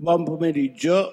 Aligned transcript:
Buon 0.00 0.22
pomeriggio. 0.22 1.10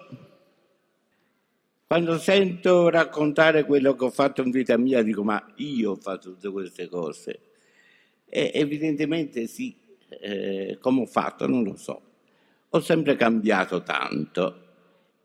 Quando 1.88 2.20
sento 2.20 2.88
raccontare 2.90 3.64
quello 3.66 3.96
che 3.96 4.04
ho 4.04 4.12
fatto 4.12 4.44
in 4.44 4.52
vita 4.52 4.78
mia, 4.78 5.02
dico 5.02 5.24
ma 5.24 5.44
io 5.56 5.94
ho 5.94 5.96
fatto 5.96 6.34
tutte 6.34 6.52
queste 6.52 6.88
cose. 6.88 7.40
E 8.30 8.52
evidentemente 8.54 9.48
sì, 9.48 9.76
eh, 10.22 10.78
come 10.80 11.02
ho 11.02 11.06
fatto 11.08 11.48
non 11.48 11.64
lo 11.64 11.76
so. 11.78 12.00
Ho 12.70 12.80
sempre 12.80 13.16
cambiato 13.16 13.82
tanto 13.82 14.62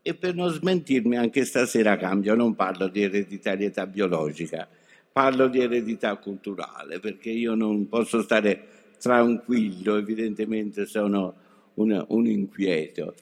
e 0.01 0.15
per 0.15 0.33
non 0.33 0.49
smentirmi 0.49 1.15
anche 1.15 1.45
stasera 1.45 1.97
cambio, 1.97 2.33
non 2.33 2.55
parlo 2.55 2.87
di 2.87 3.03
ereditarietà 3.03 3.85
biologica, 3.85 4.67
parlo 5.11 5.47
di 5.47 5.59
eredità 5.59 6.15
culturale 6.15 6.99
perché 6.99 7.29
io 7.29 7.53
non 7.53 7.87
posso 7.87 8.23
stare 8.23 8.89
tranquillo, 8.97 9.97
evidentemente 9.97 10.87
sono 10.87 11.35
un, 11.75 12.03
un 12.07 12.25
inquieto. 12.25 13.13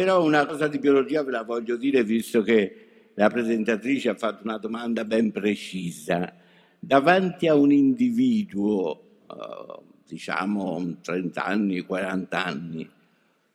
Però 0.00 0.24
una 0.24 0.46
cosa 0.46 0.66
di 0.66 0.78
biologia 0.78 1.22
ve 1.22 1.30
la 1.30 1.42
voglio 1.42 1.76
dire 1.76 2.02
visto 2.02 2.40
che 2.40 3.10
la 3.12 3.28
presentatrice 3.28 4.08
ha 4.08 4.14
fatto 4.14 4.44
una 4.44 4.56
domanda 4.56 5.04
ben 5.04 5.30
precisa. 5.30 6.36
Davanti 6.78 7.46
a 7.48 7.54
un 7.54 7.70
individuo, 7.70 9.18
eh, 9.30 9.82
diciamo 10.08 11.00
30 11.02 11.44
anni, 11.44 11.80
40 11.82 12.44
anni, 12.46 12.90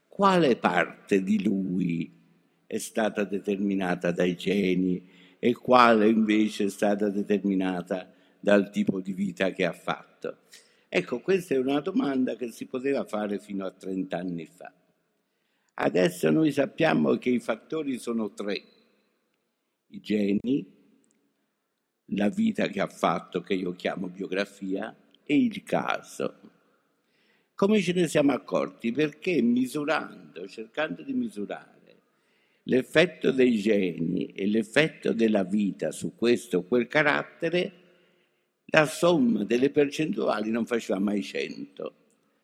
quale 0.07 0.55
parte 0.57 1.23
di 1.23 1.41
lui 1.41 2.13
è 2.67 2.77
stata 2.77 3.23
determinata 3.23 4.11
dai 4.11 4.35
geni 4.35 5.03
e 5.39 5.51
quale 5.53 6.07
invece 6.07 6.65
è 6.65 6.69
stata 6.69 7.09
determinata 7.09 8.07
dal 8.39 8.69
tipo 8.69 8.99
di 8.99 9.13
vita 9.13 9.49
che 9.49 9.65
ha 9.65 9.73
fatto? 9.73 10.41
Ecco, 10.87 11.21
questa 11.21 11.55
è 11.55 11.57
una 11.57 11.79
domanda 11.79 12.35
che 12.35 12.51
si 12.51 12.67
poteva 12.67 13.03
fare 13.03 13.39
fino 13.39 13.65
a 13.65 13.71
30 13.71 14.15
anni 14.15 14.45
fa. 14.45 14.71
Adesso 15.75 16.29
noi 16.31 16.51
sappiamo 16.51 17.17
che 17.17 17.29
i 17.29 17.39
fattori 17.39 17.97
sono 17.99 18.33
tre, 18.33 18.63
i 19.87 19.99
geni, 19.99 20.65
la 22.09 22.29
vita 22.29 22.67
che 22.67 22.79
ha 22.79 22.87
fatto, 22.87 23.41
che 23.41 23.55
io 23.55 23.73
chiamo 23.73 24.07
biografia, 24.07 24.95
e 25.25 25.35
il 25.37 25.63
caso. 25.63 26.39
Come 27.53 27.81
ce 27.81 27.93
ne 27.93 28.07
siamo 28.07 28.31
accorti? 28.31 28.91
Perché 28.91 29.41
misurando, 29.41 30.47
cercando 30.47 31.01
di 31.03 31.13
misurare 31.13 31.73
l'effetto 32.67 33.31
dei 33.31 33.57
geni 33.57 34.27
e 34.27 34.47
l'effetto 34.47 35.13
della 35.13 35.43
vita 35.43 35.91
su 35.91 36.15
questo 36.15 36.59
o 36.59 36.63
quel 36.63 36.87
carattere, 36.87 37.83
la 38.65 38.85
somma 38.85 39.43
delle 39.43 39.69
percentuali 39.69 40.49
non 40.49 40.65
faceva 40.65 40.99
mai 40.99 41.21
100, 41.21 41.93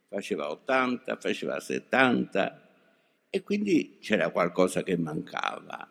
faceva 0.08 0.52
80, 0.52 1.16
faceva 1.16 1.60
70 1.60 2.71
e 3.34 3.42
quindi 3.44 3.98
c'era 4.02 4.30
qualcosa 4.30 4.84
che 4.84 4.98
mancava. 4.98 5.90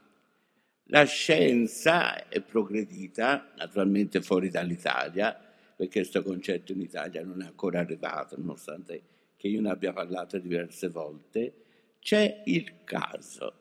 La 0.84 1.04
scienza 1.04 2.28
è 2.28 2.42
progredita, 2.42 3.52
naturalmente 3.56 4.20
fuori 4.20 4.50
dall'Italia, 4.50 5.32
perché 5.74 6.00
questo 6.00 6.22
concetto 6.22 6.72
in 6.72 6.82
Italia 6.82 7.24
non 7.24 7.40
è 7.40 7.46
ancora 7.46 7.80
arrivato, 7.80 8.36
nonostante 8.36 9.02
che 9.36 9.48
io 9.48 9.62
ne 9.62 9.70
abbia 9.70 9.94
parlato 9.94 10.38
diverse 10.38 10.88
volte, 10.88 11.54
c'è 11.98 12.42
il 12.44 12.84
caso. 12.84 13.54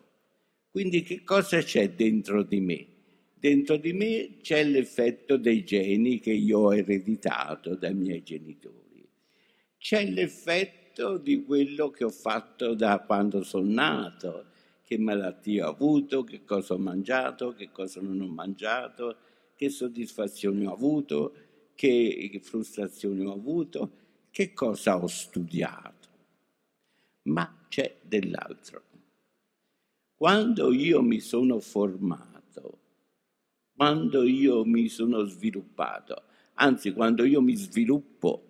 Quindi 0.70 1.02
che 1.02 1.24
cosa 1.24 1.62
c'è 1.62 1.92
dentro 1.92 2.44
di 2.44 2.60
me? 2.60 2.86
Dentro 3.34 3.78
di 3.78 3.94
me 3.94 4.40
c'è 4.42 4.62
l'effetto 4.66 5.38
dei 5.38 5.64
geni 5.64 6.20
che 6.20 6.34
io 6.34 6.60
ho 6.60 6.76
ereditato 6.76 7.76
dai 7.76 7.94
miei 7.94 8.24
genitori. 8.24 9.08
C'è 9.78 10.06
l'effetto 10.06 10.79
di 11.18 11.44
quello 11.44 11.90
che 11.90 12.04
ho 12.04 12.10
fatto 12.10 12.74
da 12.74 13.00
quando 13.00 13.44
sono 13.44 13.72
nato, 13.72 14.46
che 14.84 14.98
malattie 14.98 15.62
ho 15.62 15.70
avuto, 15.70 16.24
che 16.24 16.44
cosa 16.44 16.74
ho 16.74 16.78
mangiato, 16.78 17.54
che 17.54 17.72
cosa 17.72 18.02
non 18.02 18.20
ho 18.22 18.28
mangiato, 18.28 19.18
che 19.56 19.70
soddisfazioni 19.70 20.66
ho 20.66 20.74
avuto, 20.74 21.34
che 21.76 22.40
frustrazioni 22.44 23.24
ho 23.24 23.34
avuto, 23.34 23.92
che 24.32 24.54
cosa 24.54 25.02
ho 25.02 25.08
studiato. 25.08 26.08
Ma 27.24 27.66
c'è 27.68 27.98
dell'altro. 28.02 28.84
Quando 30.16 30.74
io 30.74 31.02
mi 31.02 31.20
sono 31.20 31.60
formato, 31.60 32.80
quando 33.76 34.24
io 34.24 34.66
mi 34.66 34.90
sono 34.90 35.24
sviluppato, 35.24 36.24
anzi 36.56 36.92
quando 36.92 37.24
io 37.24 37.42
mi 37.42 37.56
sviluppo, 37.56 38.49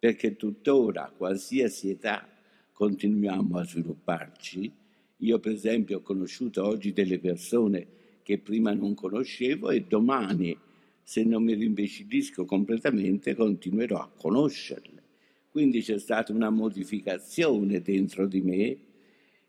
perché 0.00 0.34
tuttora 0.34 1.12
qualsiasi 1.14 1.90
età 1.90 2.26
continuiamo 2.72 3.58
a 3.58 3.64
svilupparci, 3.64 4.72
io 5.18 5.38
per 5.38 5.52
esempio 5.52 5.98
ho 5.98 6.00
conosciuto 6.00 6.64
oggi 6.64 6.94
delle 6.94 7.18
persone 7.18 7.86
che 8.22 8.38
prima 8.38 8.72
non 8.72 8.94
conoscevo 8.94 9.68
e 9.68 9.82
domani, 9.82 10.56
se 11.02 11.22
non 11.22 11.44
mi 11.44 11.52
rimbecillisco 11.52 12.46
completamente, 12.46 13.34
continuerò 13.34 13.98
a 13.98 14.10
conoscerle. 14.16 15.02
Quindi 15.50 15.82
c'è 15.82 15.98
stata 15.98 16.32
una 16.32 16.48
modificazione 16.48 17.82
dentro 17.82 18.26
di 18.26 18.40
me 18.40 18.78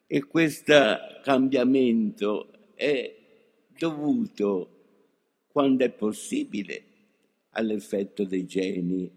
e 0.05 0.23
questo 0.25 0.73
cambiamento 1.23 2.51
è 2.75 3.15
dovuto, 3.77 4.69
quando 5.47 5.85
è 5.85 5.89
possibile, 5.91 6.83
all'effetto 7.51 8.25
dei 8.25 8.45
geni 8.45 9.09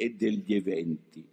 e 0.00 0.14
degli 0.14 0.54
eventi. 0.54 1.26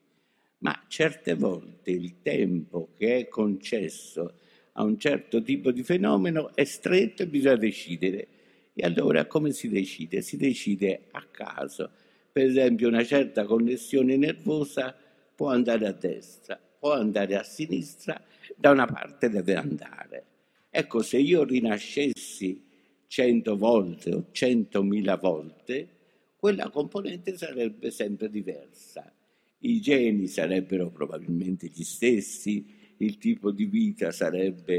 Ma 0.59 0.85
certe 0.87 1.35
volte 1.35 1.91
il 1.91 2.23
tempo 2.23 2.89
che 2.97 3.17
è 3.17 3.27
concesso 3.27 4.39
a 4.71 4.83
un 4.83 4.97
certo 4.97 5.43
tipo 5.43 5.69
di 5.69 5.83
fenomeno 5.83 6.55
è 6.55 6.63
stretto 6.63 7.21
e 7.21 7.27
bisogna 7.27 7.57
decidere. 7.57 8.27
E 8.73 8.83
allora 8.83 9.27
come 9.27 9.51
si 9.51 9.69
decide? 9.69 10.23
Si 10.23 10.35
decide 10.35 11.03
a 11.11 11.23
caso. 11.29 11.91
Per 12.31 12.43
esempio 12.43 12.87
una 12.87 13.03
certa 13.03 13.45
connessione 13.45 14.17
nervosa 14.17 14.95
può 15.35 15.49
andare 15.49 15.85
a 15.85 15.91
destra, 15.91 16.59
può 16.79 16.93
andare 16.93 17.35
a 17.35 17.43
sinistra, 17.43 18.19
da 18.55 18.71
una 18.71 18.87
parte 18.87 19.29
deve 19.29 19.53
andare. 19.53 20.25
Ecco, 20.71 21.03
se 21.03 21.19
io 21.19 21.43
rinascessi 21.43 22.63
cento 23.05 23.55
volte 23.55 24.11
o 24.11 24.25
centomila 24.31 25.17
volte, 25.17 25.94
quella 26.45 26.69
componente 26.69 27.35
sarebbe 27.37 27.89
sempre 27.89 28.29
diversa. 28.29 29.11
I 29.61 29.81
geni 29.81 30.27
sarebbero 30.27 30.91
probabilmente 30.91 31.71
gli 31.73 31.83
stessi, 31.83 32.93
il 32.97 33.17
tipo 33.17 33.49
di 33.49 33.65
vita 33.65 34.11
sarebbe 34.11 34.75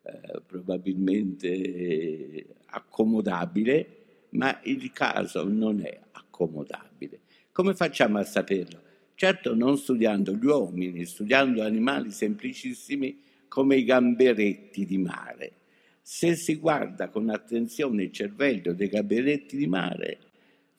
eh, 0.00 0.42
probabilmente 0.46 2.46
accomodabile, 2.66 4.28
ma 4.30 4.60
il 4.62 4.92
caso 4.92 5.42
non 5.42 5.80
è 5.80 6.00
accomodabile. 6.12 7.22
Come 7.50 7.74
facciamo 7.74 8.18
a 8.18 8.24
saperlo? 8.24 8.80
certo 9.16 9.56
non 9.56 9.78
studiando 9.78 10.36
gli 10.36 10.46
uomini, 10.46 11.04
studiando 11.04 11.64
animali 11.64 12.12
semplicissimi 12.12 13.20
come 13.48 13.74
i 13.74 13.82
gamberetti 13.82 14.86
di 14.86 14.98
mare. 14.98 15.52
Se 16.00 16.36
si 16.36 16.54
guarda 16.54 17.08
con 17.08 17.28
attenzione 17.28 18.04
il 18.04 18.12
cervello 18.12 18.72
dei 18.72 18.88
gamberetti 18.88 19.56
di 19.56 19.66
mare, 19.66 20.30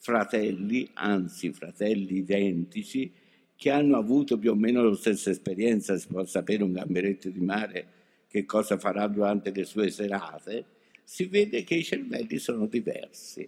fratelli, 0.03 0.89
anzi 0.95 1.53
fratelli 1.53 2.17
identici, 2.17 3.09
che 3.55 3.69
hanno 3.69 3.95
avuto 3.95 4.37
più 4.37 4.51
o 4.51 4.55
meno 4.55 4.83
la 4.83 4.95
stessa 4.95 5.29
esperienza, 5.29 5.97
si 5.97 6.07
può 6.07 6.25
sapere 6.25 6.61
un 6.61 6.73
gamberetto 6.73 7.29
di 7.29 7.39
mare 7.39 7.87
che 8.27 8.43
cosa 8.43 8.77
farà 8.77 9.07
durante 9.07 9.51
le 9.51 9.63
sue 9.63 9.89
serate, 9.89 10.65
si 11.05 11.27
vede 11.27 11.63
che 11.63 11.75
i 11.75 11.83
cervelli 11.83 12.37
sono 12.37 12.65
diversi 12.65 13.47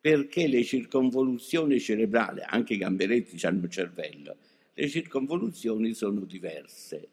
perché 0.00 0.46
le 0.46 0.62
circonvoluzioni 0.62 1.80
cerebrali, 1.80 2.40
anche 2.46 2.74
i 2.74 2.78
gamberetti 2.78 3.44
hanno 3.44 3.64
il 3.64 3.70
cervello, 3.70 4.36
le 4.72 4.88
circonvoluzioni 4.88 5.92
sono 5.94 6.20
diverse. 6.20 7.08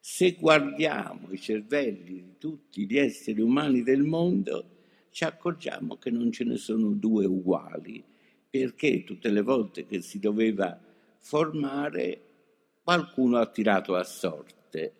Se 0.00 0.32
guardiamo 0.32 1.28
i 1.30 1.38
cervelli 1.38 2.14
di 2.14 2.34
tutti 2.38 2.84
gli 2.84 2.98
esseri 2.98 3.40
umani 3.40 3.84
del 3.84 4.02
mondo, 4.02 4.64
ci 5.10 5.22
accorgiamo 5.22 5.98
che 5.98 6.10
non 6.10 6.32
ce 6.32 6.42
ne 6.42 6.56
sono 6.56 6.88
due 6.88 7.26
uguali, 7.26 8.02
perché 8.52 9.02
tutte 9.02 9.30
le 9.30 9.40
volte 9.40 9.86
che 9.86 10.02
si 10.02 10.20
doveva 10.20 10.78
formare, 11.18 12.20
qualcuno 12.84 13.38
ha 13.38 13.46
tirato 13.46 13.96
a 13.96 14.04
sorte. 14.04 14.92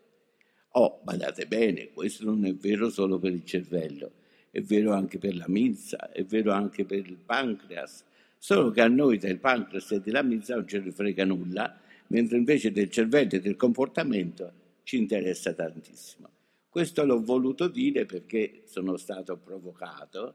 Oh, 0.70 1.00
badate 1.04 1.46
bene, 1.46 1.90
questo 1.92 2.24
non 2.24 2.44
è 2.46 2.54
vero 2.54 2.88
solo 2.88 3.18
per 3.18 3.32
il 3.32 3.44
cervello 3.44 4.12
è 4.52 4.60
vero 4.60 4.92
anche 4.92 5.18
per 5.18 5.34
la 5.34 5.46
milza, 5.48 6.12
è 6.12 6.24
vero 6.24 6.52
anche 6.52 6.84
per 6.84 6.98
il 6.98 7.16
pancreas, 7.16 8.04
solo 8.36 8.70
che 8.70 8.82
a 8.82 8.86
noi 8.86 9.16
del 9.16 9.38
pancreas 9.38 9.92
e 9.92 10.00
della 10.02 10.22
milza 10.22 10.54
non 10.54 10.68
ce 10.68 10.78
ne 10.78 10.92
frega 10.92 11.24
nulla, 11.24 11.80
mentre 12.08 12.36
invece 12.36 12.70
del 12.70 12.90
cervello 12.90 13.30
e 13.30 13.40
del 13.40 13.56
comportamento 13.56 14.52
ci 14.82 14.98
interessa 14.98 15.54
tantissimo. 15.54 16.28
Questo 16.68 17.02
l'ho 17.02 17.22
voluto 17.22 17.66
dire 17.66 18.04
perché 18.04 18.60
sono 18.66 18.98
stato 18.98 19.38
provocato, 19.38 20.34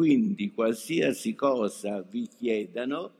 quindi 0.00 0.50
qualsiasi 0.50 1.34
cosa 1.34 2.00
vi 2.00 2.26
chiedano, 2.26 3.12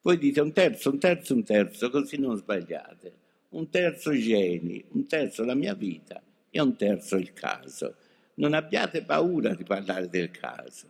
voi 0.00 0.16
dite 0.16 0.40
un 0.40 0.50
terzo, 0.50 0.88
un 0.88 0.98
terzo, 0.98 1.34
un 1.34 1.44
terzo, 1.44 1.90
così 1.90 2.16
non 2.16 2.38
sbagliate. 2.38 3.12
Un 3.50 3.68
terzo 3.68 4.12
geni, 4.12 4.82
un 4.92 5.06
terzo 5.06 5.44
la 5.44 5.52
mia 5.52 5.74
vita 5.74 6.22
e 6.48 6.58
un 6.58 6.74
terzo 6.74 7.16
il 7.16 7.34
caso. 7.34 7.96
Non 8.36 8.54
abbiate 8.54 9.02
paura 9.02 9.54
di 9.54 9.64
parlare 9.64 10.08
del 10.08 10.30
caso. 10.30 10.86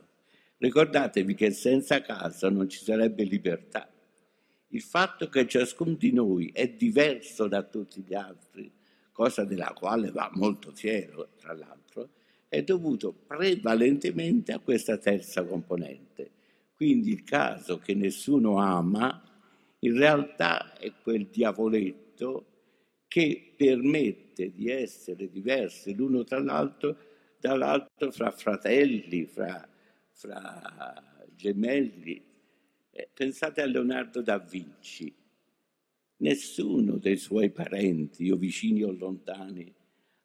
Ricordatevi 0.58 1.34
che 1.34 1.50
senza 1.50 2.00
caso 2.02 2.49
non 2.49 2.69
ci 2.69 2.84
sarebbe 2.84 3.25
libertà. 3.25 3.93
Il 4.69 4.81
fatto 4.81 5.28
che 5.28 5.49
ciascuno 5.49 5.94
di 5.94 6.12
noi 6.12 6.52
è 6.55 6.69
diverso 6.69 7.49
da 7.49 7.64
tutti 7.64 8.00
gli 8.00 8.14
altri, 8.14 8.73
cosa 9.11 9.43
della 9.43 9.73
quale 9.73 10.12
va 10.12 10.31
molto 10.34 10.70
fiero, 10.70 11.31
tra 11.37 11.52
l'altro, 11.52 11.86
è 12.48 12.62
dovuto 12.62 13.12
prevalentemente 13.12 14.52
a 14.52 14.58
questa 14.58 14.98
terza 14.98 15.44
componente. 15.44 16.31
Quindi 16.75 17.10
il 17.10 17.25
caso 17.25 17.78
che 17.78 17.94
nessuno 17.94 18.58
ama, 18.58 19.22
in 19.81 19.96
realtà 19.96 20.75
è 20.75 20.93
quel 21.02 21.26
diavoletto 21.26 22.46
che 23.08 23.54
permette 23.56 24.52
di 24.52 24.69
essere 24.69 25.31
diversi 25.31 25.94
l'uno 25.94 26.25
tra 26.25 26.38
l'altro, 26.38 26.96
dall'altro 27.40 28.10
fra 28.10 28.31
fratelli, 28.31 29.25
fra, 29.25 29.66
fra 30.12 31.02
gemelli. 31.34 32.22
Eh, 32.90 33.08
pensate 33.12 33.62
a 33.62 33.66
Leonardo 33.66 34.20
da 34.20 34.38
Vinci. 34.38 35.14
Nessuno 36.19 36.96
dei 36.96 37.16
suoi 37.16 37.50
parenti, 37.50 38.31
o 38.31 38.37
vicini 38.37 38.82
o 38.82 38.90
lontani, 38.90 39.72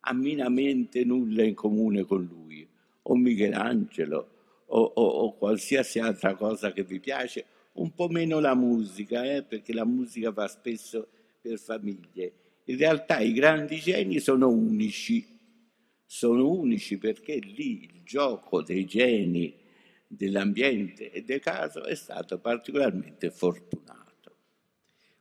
ha 0.02 0.14
minamente 0.14 1.04
nulla 1.04 1.44
in 1.44 1.56
comune 1.56 2.04
con 2.04 2.24
lui, 2.24 2.68
o 3.04 3.16
Michelangelo, 3.16 4.30
o, 4.68 4.82
o, 4.82 5.04
o 5.04 5.36
qualsiasi 5.36 6.00
altra 6.00 6.36
cosa 6.36 6.72
che 6.72 6.84
vi 6.84 7.00
piace, 7.00 7.46
un 7.74 7.94
po' 7.94 8.10
meno 8.10 8.40
la 8.40 8.56
musica, 8.56 9.24
eh, 9.24 9.44
perché 9.44 9.74
la 9.74 9.86
musica 9.86 10.32
va 10.32 10.48
spesso 10.48 11.08
per 11.40 11.58
famiglie. 11.58 12.34
In 12.66 12.78
realtà 12.78 13.20
i 13.20 13.34
grandi 13.34 13.78
geni 13.78 14.20
sono 14.20 14.50
unici, 14.50 15.40
sono 16.06 16.50
unici 16.50 16.98
perché 16.98 17.40
lì 17.40 17.84
il 17.84 18.02
gioco 18.04 18.62
dei 18.62 18.86
geni, 18.86 19.60
dell'ambiente 20.08 21.10
e 21.10 21.24
del 21.24 21.40
caso 21.40 21.86
è 21.86 21.96
stato 21.96 22.40
particolarmente 22.40 23.32
fortunato. 23.32 24.36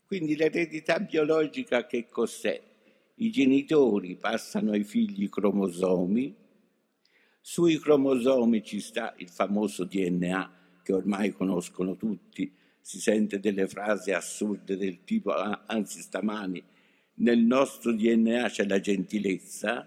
Quindi 0.05 0.35
l'eredità 0.35 0.99
biologica 0.99 1.87
che 1.87 2.09
cos'è? 2.09 2.61
I 3.22 3.31
genitori 3.31 4.17
passano 4.17 4.72
ai 4.72 4.82
figli 4.82 5.25
i 5.25 5.28
cromosomi, 5.28 6.34
sui 7.38 7.78
cromosomi 7.78 8.62
ci 8.64 8.81
sta 8.81 9.12
il 9.19 9.28
famoso 9.28 9.84
DNA 9.84 10.81
che 10.82 10.94
ormai 10.94 11.31
conoscono 11.32 11.96
tutti, 11.96 12.50
si 12.81 12.99
sente 12.99 13.38
delle 13.38 13.69
frasi 13.69 14.12
assurde 14.12 14.78
del 14.78 15.05
tipo, 15.05 15.32
ah, 15.32 15.64
anzi 15.67 16.00
stamani, 16.00 16.64
nel 17.17 17.40
nostro 17.40 17.93
DNA 17.93 18.49
c'è 18.49 18.67
la 18.67 18.81
gentilezza, 18.81 19.87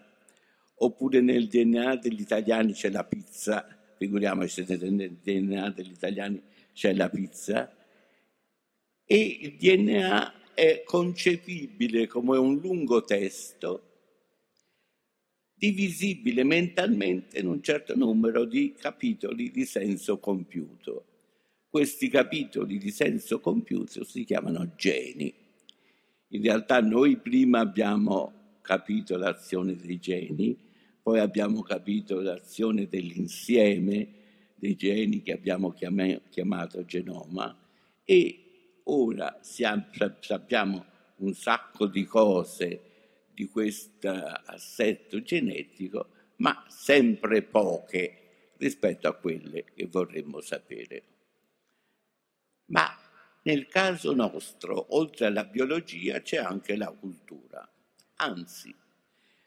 oppure 0.76 1.20
nel 1.22 1.48
DNA 1.48 1.96
degli 1.96 2.22
italiani 2.22 2.74
c'è 2.74 2.92
la 2.92 3.04
pizza, 3.04 3.66
figuriamoci 3.98 4.64
se 4.64 4.78
nel 4.78 5.18
DNA 5.24 5.72
degli 5.72 5.92
italiani 5.92 6.40
c'è 6.72 6.94
la 6.94 7.10
pizza, 7.10 7.76
e 9.06 9.38
il 9.42 9.56
DNA 9.56 10.42
è 10.54 10.84
concepibile 10.84 12.08
come 12.08 12.38
un 12.38 12.58
lungo 12.60 13.04
testo 13.04 13.90
divisibile 15.56 16.44
mentalmente 16.44 17.40
in 17.40 17.48
un 17.48 17.62
certo 17.64 17.96
numero 17.96 18.44
di 18.44 18.74
capitoli 18.78 19.50
di 19.50 19.64
senso 19.64 20.20
compiuto. 20.20 21.06
Questi 21.70 22.10
capitoli 22.10 22.78
di 22.78 22.92
senso 22.92 23.40
compiuto 23.40 24.04
si 24.04 24.26
chiamano 24.26 24.74
geni. 24.76 25.34
In 26.30 26.42
realtà 26.42 26.82
noi 26.82 27.18
prima 27.18 27.60
abbiamo 27.60 28.58
capito 28.62 29.18
l'azione 29.18 29.76
dei 29.76 30.00
geni, 30.00 30.58
poi 31.02 31.20
abbiamo 31.20 31.62
capito 31.62 32.20
l'azione 32.20 32.88
dell'insieme 32.88 34.08
dei 34.56 34.76
geni 34.76 35.22
che 35.22 35.32
abbiamo 35.32 35.72
chiamato 35.72 36.86
genoma 36.86 37.58
e 38.04 38.43
ora 38.86 39.40
sappiamo 39.42 40.86
un 41.18 41.34
sacco 41.34 41.86
di 41.88 42.06
cose 42.06 42.92
di 43.34 43.48
questo 43.48 44.10
assetto 44.10 45.22
genetico, 45.22 46.10
ma 46.38 46.66
sempre 46.68 47.42
poche 47.42 48.52
rispetto 48.58 49.08
a 49.08 49.14
quelle 49.14 49.66
che 49.74 49.88
vorremmo 49.88 50.42
sapere. 50.42 51.04
Ma 52.68 52.98
nel 53.44 53.68
caso 53.68 54.14
nostro, 54.14 54.96
oltre 54.96 55.26
alla 55.26 55.44
biologia, 55.44 56.22
c'è 56.22 56.38
anche 56.38 56.76
la 56.76 56.92
cultura. 56.92 57.68
Anzi, 58.16 58.74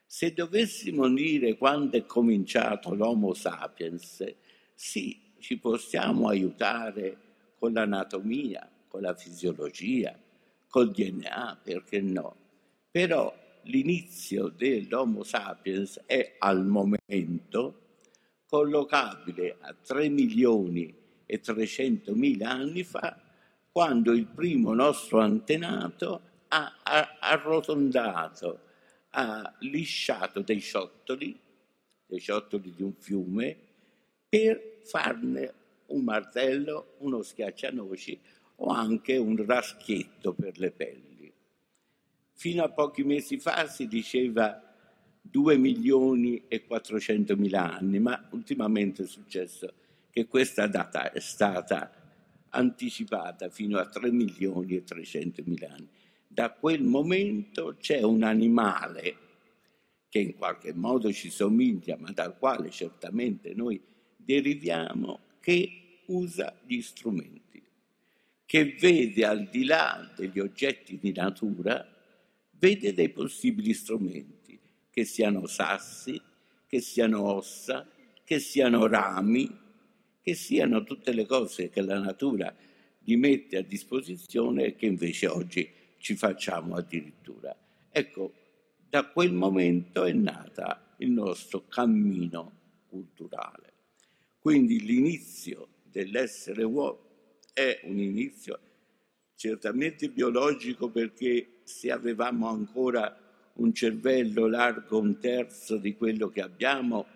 se 0.04 0.32
dovessimo 0.34 1.08
dire 1.08 1.56
quando 1.56 1.96
è 1.96 2.04
cominciato 2.04 2.94
l'Homo 2.94 3.32
sapiens, 3.32 4.34
sì, 4.74 5.32
ci 5.38 5.58
possiamo 5.58 6.28
aiutare 6.28 7.18
con 7.58 7.72
l'anatomia, 7.72 8.68
con 8.96 9.02
la 9.02 9.14
fisiologia, 9.14 10.19
col 10.69 10.90
DNA, 10.90 11.60
perché 11.62 12.00
no? 12.00 12.34
Però 12.90 13.34
l'inizio 13.64 14.48
dell'Homo 14.48 15.22
sapiens 15.22 16.00
è 16.06 16.37
al 16.38 16.64
momento 16.64 17.81
collocabile 18.46 19.56
a 19.60 19.75
3 19.75 20.08
milioni 20.08 20.94
e 21.26 21.40
300 21.40 22.14
mila 22.14 22.50
anni 22.50 22.84
fa, 22.84 23.20
quando 23.70 24.12
il 24.12 24.26
primo 24.26 24.72
nostro 24.72 25.19
antenato 25.19 26.22
ha, 26.48 26.72
arrotondato, 27.20 28.60
ha 29.10 29.54
lisciato 29.60 30.40
dei 30.40 30.60
ciottoli, 30.60 31.38
dei 32.06 32.20
ciottoli 32.20 32.72
di 32.75 32.82
un 32.82 32.94
fiume, 32.94 33.58
per 34.26 34.78
farne 34.84 35.52
un 35.88 36.02
martello, 36.02 36.94
uno 36.98 37.20
schiaccianoci 37.22 38.20
o 38.56 38.69
anche 38.69 39.17
un 39.17 39.44
raschietto 39.44 40.32
per 40.32 40.58
le 40.58 40.70
pelli. 40.70 41.32
Fino 42.32 42.62
a 42.62 42.70
pochi 42.70 43.03
mesi 43.03 43.38
fa 43.38 43.67
si 43.67 43.87
diceva 43.87 44.62
2 45.20 45.56
milioni 45.56 46.44
e 46.49 46.64
400 46.64 47.37
mila 47.37 47.75
anni, 47.75 47.99
ma 47.99 48.29
ultimamente 48.31 49.03
è 49.03 49.06
successo 49.06 49.73
che 50.11 50.26
questa 50.26 50.67
data 50.67 51.12
è 51.12 51.20
stata 51.20 51.91
anticipata 52.50 53.50
fino 53.50 53.79
a 53.79 53.87
3 53.87 54.11
milioni 54.11 54.76
e 54.76 54.85
300 54.85 55.43
mila 55.44 55.69
anni. 55.73 55.88
Da 56.26 56.53
quel 56.53 56.82
momento 56.82 57.76
c'è 57.79 58.03
un 58.03 58.23
animale 58.23 59.25
che 60.08 60.19
in 60.19 60.35
qualche 60.37 60.73
modo 60.73 61.12
ci 61.12 61.31
somiglia, 61.31 61.96
ma 61.98 62.10
dal 62.13 62.39
quale 62.39 62.70
certamente 62.70 63.53
noi 63.55 63.81
deriviamo, 64.17 65.20
che 65.41 66.03
usa 66.06 66.55
gli 66.65 66.81
strumenti, 66.81 67.45
che 68.46 68.76
vede 68.79 69.26
al 69.26 69.48
di 69.48 69.65
là 69.65 70.08
degli 70.17 70.38
oggetti 70.38 70.98
di 70.98 71.12
natura, 71.12 71.84
vede 72.53 72.94
dei 72.94 73.10
possibili 73.10 73.74
strumenti, 73.74 74.58
che 74.88 75.05
siano 75.05 75.46
sassi, 75.46 76.19
che 76.67 76.81
siano 76.81 77.22
ossa, 77.22 77.91
che 78.24 78.38
siano 78.38 78.86
rami, 78.86 79.50
che 80.22 80.34
siano 80.34 80.84
tutte 80.84 81.12
le 81.12 81.26
cose 81.26 81.69
che 81.70 81.81
la 81.82 81.98
natura 81.98 82.55
gli 82.98 83.17
mette 83.17 83.58
a 83.58 83.62
disposizione 83.62 84.65
e 84.65 84.76
che 84.76 84.86
invece 84.86 85.26
oggi 85.26 85.69
ci 85.98 86.15
facciamo 86.15 86.76
addirittura. 86.76 87.55
Ecco, 87.91 88.32
da 88.88 89.06
quel 89.06 89.32
momento 89.32 90.05
è 90.05 90.12
nata 90.12 90.94
il 90.98 91.10
nostro 91.10 91.67
cammino 91.67 92.53
culturale. 92.88 93.72
Quindi 94.38 94.81
l'inizio 94.81 95.69
dell'essere 95.82 96.62
uomo 96.62 97.06
è 97.56 97.81
un 97.84 97.98
inizio 97.98 98.60
certamente 99.34 100.10
biologico 100.10 100.91
perché 100.91 101.60
se 101.63 101.91
avevamo 101.91 102.51
ancora 102.51 103.19
un 103.55 103.72
cervello 103.72 104.46
largo 104.46 104.98
un 104.98 105.19
terzo 105.19 105.79
di 105.79 105.96
quello 105.96 106.29
che 106.29 106.43
abbiamo 106.43 107.06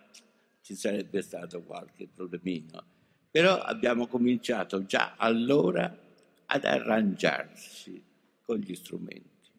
ci 0.63 0.75
sarebbe 0.75 1.21
stato 1.21 1.61
qualche 1.63 2.09
problemino. 2.09 2.83
Però 3.31 3.59
abbiamo 3.59 4.07
cominciato 4.07 4.87
già 4.87 5.15
allora 5.19 5.95
ad 6.47 6.65
arrangiarsi 6.65 8.03
con 8.41 8.61
gli 8.61 8.75
strumenti. 8.75 9.51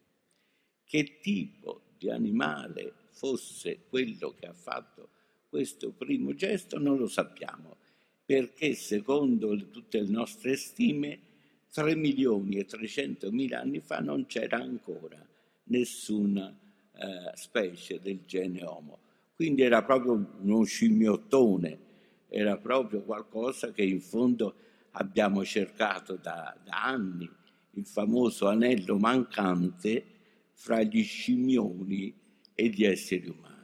Che 0.82 1.18
tipo 1.20 1.82
di 1.96 2.10
animale 2.10 2.92
fosse 3.10 3.84
quello 3.88 4.34
che 4.36 4.46
ha 4.46 4.52
fatto 4.52 5.10
questo 5.48 5.92
primo 5.92 6.34
gesto 6.34 6.76
non 6.80 6.96
lo 6.96 7.06
sappiamo, 7.06 7.76
perché 8.24 8.74
secondo 8.74 9.56
tutte 9.70 10.00
le 10.00 10.08
nostre 10.08 10.56
stime 10.56 11.18
3 11.72 11.94
milioni 11.96 12.56
e 12.56 12.64
300 12.64 13.30
mila 13.30 13.60
anni 13.60 13.80
fa 13.80 13.98
non 13.98 14.26
c'era 14.26 14.58
ancora 14.58 15.18
nessuna 15.64 16.54
eh, 16.94 17.36
specie 17.36 17.98
del 18.00 18.20
genere 18.26 18.66
Homo. 18.66 18.98
Quindi 19.34 19.62
era 19.62 19.82
proprio 19.82 20.36
uno 20.40 20.64
scimmiottone, 20.64 21.78
era 22.28 22.58
proprio 22.58 23.02
qualcosa 23.02 23.72
che 23.72 23.82
in 23.82 24.00
fondo 24.00 24.54
abbiamo 24.92 25.44
cercato 25.44 26.16
da, 26.16 26.56
da 26.62 26.84
anni, 26.84 27.28
il 27.70 27.86
famoso 27.86 28.48
anello 28.48 28.98
mancante 28.98 30.04
fra 30.52 30.82
gli 30.82 31.02
scimmioni 31.02 32.14
e 32.54 32.68
gli 32.68 32.84
esseri 32.84 33.28
umani. 33.28 33.61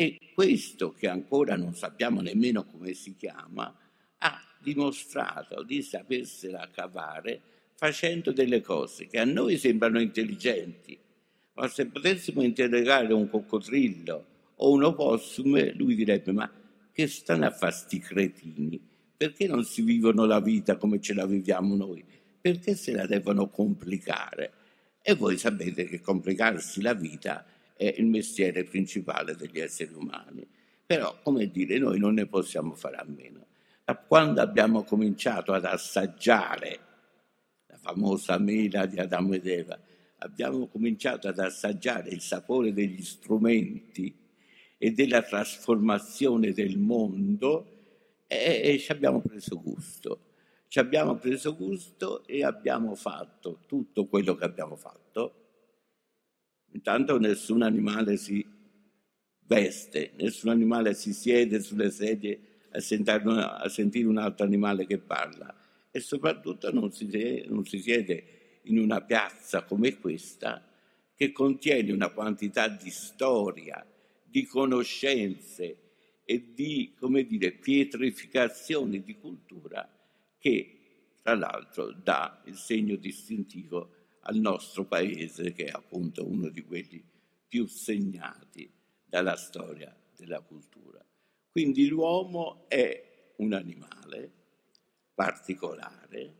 E 0.00 0.16
questo, 0.32 0.92
che 0.92 1.08
ancora 1.08 1.56
non 1.56 1.74
sappiamo 1.74 2.20
nemmeno 2.20 2.64
come 2.64 2.92
si 2.92 3.16
chiama, 3.16 3.76
ha 4.18 4.40
dimostrato 4.60 5.64
di 5.64 5.82
sapersela 5.82 6.70
cavare 6.72 7.40
facendo 7.74 8.30
delle 8.30 8.60
cose 8.60 9.08
che 9.08 9.18
a 9.18 9.24
noi 9.24 9.58
sembrano 9.58 10.00
intelligenti, 10.00 10.96
ma 11.54 11.66
se 11.66 11.86
potessimo 11.86 12.44
interrogare 12.44 13.12
un 13.12 13.28
coccodrillo 13.28 14.26
o 14.54 14.70
un 14.70 14.84
opossum, 14.84 15.76
lui 15.76 15.96
direbbe 15.96 16.30
ma 16.30 16.48
che 16.92 17.08
stanno 17.08 17.46
a 17.46 17.50
fare 17.50 17.72
sti 17.72 17.98
cretini? 17.98 18.80
Perché 19.16 19.48
non 19.48 19.64
si 19.64 19.82
vivono 19.82 20.26
la 20.26 20.38
vita 20.38 20.76
come 20.76 21.00
ce 21.00 21.12
la 21.12 21.26
viviamo 21.26 21.74
noi? 21.74 22.04
Perché 22.40 22.76
se 22.76 22.92
la 22.92 23.04
devono 23.04 23.48
complicare? 23.48 24.52
E 25.02 25.14
voi 25.14 25.36
sapete 25.36 25.86
che 25.86 26.00
complicarsi 26.00 26.82
la 26.82 26.94
vita 26.94 27.44
è 27.78 27.94
il 27.96 28.06
mestiere 28.06 28.64
principale 28.64 29.36
degli 29.36 29.60
esseri 29.60 29.94
umani. 29.94 30.44
Però, 30.84 31.20
come 31.22 31.48
dire, 31.48 31.78
noi 31.78 32.00
non 32.00 32.14
ne 32.14 32.26
possiamo 32.26 32.74
fare 32.74 32.96
a 32.96 33.06
meno. 33.06 33.46
Da 33.84 33.96
quando 33.96 34.40
abbiamo 34.40 34.82
cominciato 34.82 35.52
ad 35.52 35.64
assaggiare 35.64 36.80
la 37.68 37.76
famosa 37.76 38.36
mela 38.38 38.84
di 38.84 38.98
Adamo 38.98 39.34
ed 39.34 39.46
Eva, 39.46 39.78
abbiamo 40.18 40.66
cominciato 40.66 41.28
ad 41.28 41.38
assaggiare 41.38 42.10
il 42.10 42.20
sapore 42.20 42.72
degli 42.72 43.02
strumenti 43.02 44.12
e 44.76 44.90
della 44.90 45.22
trasformazione 45.22 46.52
del 46.52 46.78
mondo 46.78 47.76
e, 48.26 48.60
e 48.64 48.78
ci 48.78 48.90
abbiamo 48.90 49.20
preso 49.20 49.62
gusto. 49.62 50.22
Ci 50.66 50.80
abbiamo 50.80 51.14
preso 51.14 51.54
gusto 51.54 52.26
e 52.26 52.44
abbiamo 52.44 52.96
fatto 52.96 53.60
tutto 53.66 54.06
quello 54.06 54.34
che 54.34 54.44
abbiamo 54.44 54.74
fatto. 54.74 55.47
Intanto 56.72 57.18
nessun 57.18 57.62
animale 57.62 58.16
si 58.16 58.44
veste, 59.46 60.12
nessun 60.16 60.50
animale 60.50 60.94
si 60.94 61.12
siede 61.12 61.60
sulle 61.60 61.90
sedie 61.90 62.40
a 62.70 62.80
sentire, 62.80 63.22
a 63.22 63.68
sentire 63.68 64.06
un 64.06 64.18
altro 64.18 64.44
animale 64.44 64.86
che 64.86 64.98
parla. 64.98 65.54
E 65.90 66.00
soprattutto 66.00 66.72
non 66.72 66.92
si, 66.92 67.44
non 67.48 67.64
si 67.64 67.78
siede 67.78 68.60
in 68.64 68.78
una 68.78 69.00
piazza 69.00 69.64
come 69.64 69.98
questa 69.98 70.64
che 71.14 71.32
contiene 71.32 71.92
una 71.92 72.10
quantità 72.10 72.68
di 72.68 72.90
storia, 72.90 73.84
di 74.22 74.44
conoscenze 74.44 75.78
e 76.24 76.52
di, 76.52 76.94
come 76.96 77.24
dire, 77.24 77.52
pietrificazione 77.52 79.02
di 79.02 79.16
cultura 79.16 79.88
che 80.38 80.78
tra 81.22 81.34
l'altro 81.34 81.92
dà 81.92 82.42
il 82.44 82.54
segno 82.54 82.96
distintivo 82.96 83.94
al 84.28 84.36
nostro 84.36 84.84
paese 84.84 85.52
che 85.52 85.66
è 85.66 85.70
appunto 85.70 86.26
uno 86.26 86.48
di 86.48 86.62
quelli 86.62 87.02
più 87.48 87.66
segnati 87.66 88.70
dalla 89.04 89.36
storia 89.36 89.94
della 90.14 90.40
cultura. 90.40 91.02
Quindi 91.50 91.88
l'uomo 91.88 92.68
è 92.68 93.32
un 93.36 93.54
animale 93.54 94.30
particolare, 95.14 96.34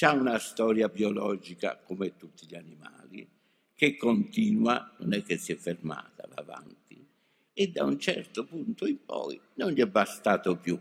ha 0.00 0.12
una 0.12 0.38
storia 0.38 0.88
biologica 0.88 1.78
come 1.78 2.16
tutti 2.16 2.46
gli 2.46 2.54
animali, 2.54 3.28
che 3.74 3.96
continua, 3.96 4.94
non 4.98 5.14
è 5.14 5.22
che 5.22 5.38
si 5.38 5.52
è 5.52 5.56
fermata, 5.56 6.28
va 6.28 6.42
avanti, 6.42 7.06
e 7.52 7.68
da 7.68 7.84
un 7.84 7.98
certo 7.98 8.44
punto 8.44 8.86
in 8.86 9.04
poi 9.04 9.40
non 9.54 9.72
gli 9.72 9.80
è 9.80 9.86
bastato 9.86 10.56
più. 10.56 10.78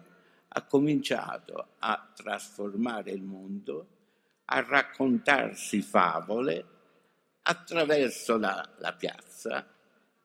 Ha 0.52 0.66
cominciato 0.66 1.76
a 1.80 2.12
trasformare 2.16 3.12
il 3.12 3.22
mondo, 3.22 3.99
a 4.52 4.62
raccontarsi 4.62 5.82
favole 5.82 6.66
attraverso 7.44 8.38
la, 8.38 8.68
la 8.80 8.94
piazza, 8.94 9.66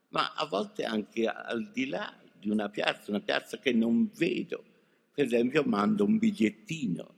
ma 0.09 0.33
a 0.35 0.47
volte 0.47 0.85
anche 0.85 1.27
al 1.27 1.71
di 1.71 1.87
là 1.87 2.15
di 2.39 2.49
una 2.49 2.69
piazza, 2.71 3.11
una 3.11 3.21
piazza 3.21 3.59
che 3.59 3.73
non 3.73 4.11
vedo. 4.17 4.65
Per 5.13 5.25
esempio 5.25 5.63
mando 5.65 6.05
un 6.05 6.19
bigliettino 6.19 7.15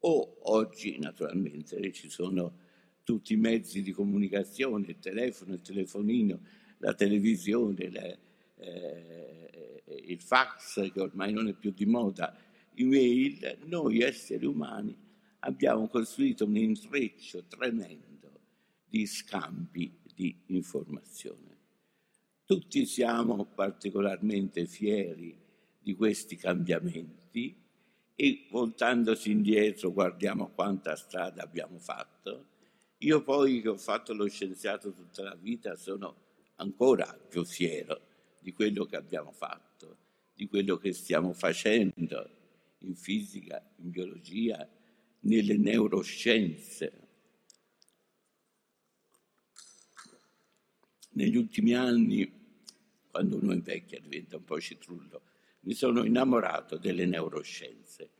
o 0.00 0.36
oggi 0.42 0.98
naturalmente 0.98 1.92
ci 1.92 2.10
sono 2.10 2.62
tutti 3.04 3.32
i 3.32 3.36
mezzi 3.36 3.82
di 3.82 3.92
comunicazione, 3.92 4.86
il 4.88 4.98
telefono, 4.98 5.54
il 5.54 5.62
telefonino, 5.62 6.40
la 6.78 6.94
televisione, 6.94 7.88
le, 7.88 8.18
eh, 8.56 9.82
il 10.06 10.20
fax 10.20 10.90
che 10.92 11.00
ormai 11.00 11.32
non 11.32 11.48
è 11.48 11.52
più 11.52 11.70
di 11.70 11.86
moda, 11.86 12.36
email, 12.74 13.58
noi 13.66 14.00
esseri 14.00 14.44
umani 14.44 15.02
abbiamo 15.44 15.88
costruito 15.88 16.44
un 16.44 16.56
intreccio 16.56 17.44
tremendo 17.44 18.40
di 18.86 19.06
scambi 19.06 20.00
di 20.14 20.36
informazione. 20.46 21.52
Tutti 22.44 22.84
siamo 22.84 23.46
particolarmente 23.46 24.66
fieri 24.66 25.36
di 25.80 25.94
questi 25.94 26.36
cambiamenti 26.36 27.56
e 28.14 28.46
voltandosi 28.50 29.30
indietro 29.30 29.92
guardiamo 29.92 30.50
quanta 30.54 30.94
strada 30.94 31.42
abbiamo 31.42 31.78
fatto 31.78 32.52
io 33.04 33.22
poi 33.22 33.60
che 33.60 33.68
ho 33.68 33.76
fatto 33.76 34.14
lo 34.14 34.26
scienziato 34.26 34.92
tutta 34.92 35.22
la 35.22 35.34
vita 35.34 35.76
sono 35.76 36.16
ancora 36.56 37.04
più 37.28 37.44
fiero 37.44 38.00
di 38.38 38.52
quello 38.52 38.86
che 38.86 38.96
abbiamo 38.96 39.30
fatto, 39.30 39.96
di 40.34 40.46
quello 40.46 40.78
che 40.78 40.94
stiamo 40.94 41.34
facendo 41.34 42.30
in 42.78 42.94
fisica, 42.94 43.62
in 43.76 43.90
biologia, 43.90 44.66
nelle 45.24 45.56
neuroscienze. 45.56 46.92
Negli 51.10 51.36
ultimi 51.36 51.74
anni, 51.74 52.30
quando 53.10 53.36
uno 53.36 53.52
invecchia 53.52 54.00
diventa 54.00 54.36
un 54.36 54.44
po' 54.44 54.60
citrullo, 54.60 55.22
mi 55.60 55.74
sono 55.74 56.04
innamorato 56.04 56.76
delle 56.76 57.06
neuroscienze, 57.06 58.10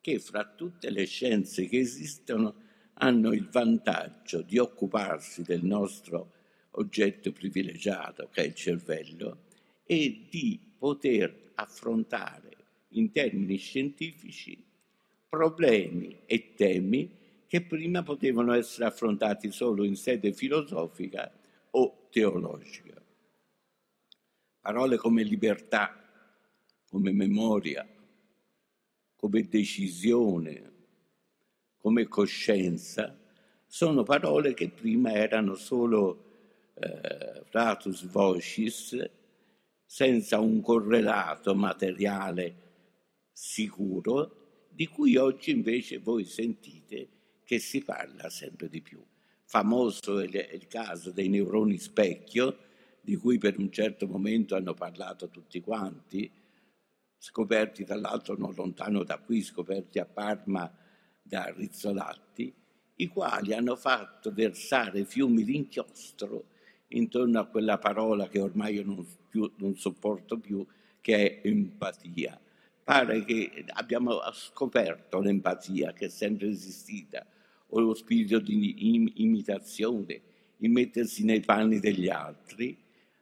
che 0.00 0.18
fra 0.18 0.44
tutte 0.46 0.90
le 0.90 1.04
scienze 1.04 1.66
che 1.66 1.78
esistono 1.78 2.66
hanno 2.94 3.32
il 3.32 3.48
vantaggio 3.48 4.42
di 4.42 4.58
occuparsi 4.58 5.42
del 5.42 5.62
nostro 5.62 6.32
oggetto 6.72 7.32
privilegiato, 7.32 8.28
che 8.32 8.42
è 8.42 8.46
il 8.46 8.54
cervello, 8.54 9.44
e 9.84 10.26
di 10.28 10.58
poter 10.78 11.52
affrontare 11.54 12.56
in 12.90 13.12
termini 13.12 13.56
scientifici 13.56 14.67
problemi 15.28 16.22
e 16.24 16.54
temi 16.54 17.16
che 17.46 17.62
prima 17.62 18.02
potevano 18.02 18.52
essere 18.54 18.86
affrontati 18.86 19.50
solo 19.50 19.84
in 19.84 19.96
sede 19.96 20.32
filosofica 20.32 21.30
o 21.70 22.08
teologica. 22.10 23.00
Parole 24.60 24.96
come 24.96 25.22
libertà, 25.22 25.94
come 26.88 27.12
memoria, 27.12 27.86
come 29.16 29.48
decisione, 29.48 30.72
come 31.78 32.06
coscienza 32.06 33.16
sono 33.66 34.02
parole 34.02 34.54
che 34.54 34.70
prima 34.70 35.12
erano 35.12 35.54
solo 35.54 36.24
eh, 36.74 37.44
ratus 37.50 38.04
vocis, 38.06 39.10
senza 39.84 40.38
un 40.38 40.60
correlato 40.60 41.54
materiale 41.54 42.66
sicuro, 43.32 44.47
di 44.78 44.86
cui 44.86 45.16
oggi 45.16 45.50
invece 45.50 45.98
voi 45.98 46.24
sentite 46.24 47.08
che 47.42 47.58
si 47.58 47.82
parla 47.82 48.30
sempre 48.30 48.68
di 48.68 48.80
più. 48.80 49.04
Famoso 49.42 50.20
è 50.20 50.50
il 50.52 50.68
caso 50.68 51.10
dei 51.10 51.28
neuroni 51.28 51.78
specchio, 51.78 52.56
di 53.00 53.16
cui 53.16 53.38
per 53.38 53.58
un 53.58 53.72
certo 53.72 54.06
momento 54.06 54.54
hanno 54.54 54.74
parlato 54.74 55.30
tutti 55.30 55.60
quanti, 55.60 56.30
scoperti 57.18 57.84
tra 57.84 57.96
l'altro 57.96 58.36
non 58.36 58.54
lontano 58.54 59.02
da 59.02 59.18
qui, 59.18 59.42
scoperti 59.42 59.98
a 59.98 60.04
Parma 60.04 60.72
da 61.20 61.52
Rizzolatti, 61.52 62.54
i 62.94 63.06
quali 63.08 63.54
hanno 63.54 63.74
fatto 63.74 64.32
versare 64.32 65.04
fiumi 65.04 65.42
di 65.42 65.56
inchiostro 65.56 66.50
intorno 66.90 67.40
a 67.40 67.46
quella 67.46 67.78
parola 67.78 68.28
che 68.28 68.38
ormai 68.38 68.74
io 68.74 68.84
non, 68.84 69.04
più, 69.28 69.50
non 69.56 69.76
sopporto 69.76 70.38
più, 70.38 70.64
che 71.00 71.40
è 71.40 71.48
empatia. 71.48 72.40
Pare 72.88 73.22
che 73.22 73.66
abbiamo 73.74 74.18
scoperto 74.32 75.20
l'empatia 75.20 75.92
che 75.92 76.06
è 76.06 76.08
sempre 76.08 76.48
esistita, 76.48 77.22
o 77.66 77.80
lo 77.80 77.92
spirito 77.92 78.38
di 78.38 79.12
imitazione, 79.16 80.22
di 80.56 80.68
mettersi 80.68 81.22
nei 81.22 81.40
panni 81.40 81.80
degli 81.80 82.08
altri, 82.08 82.74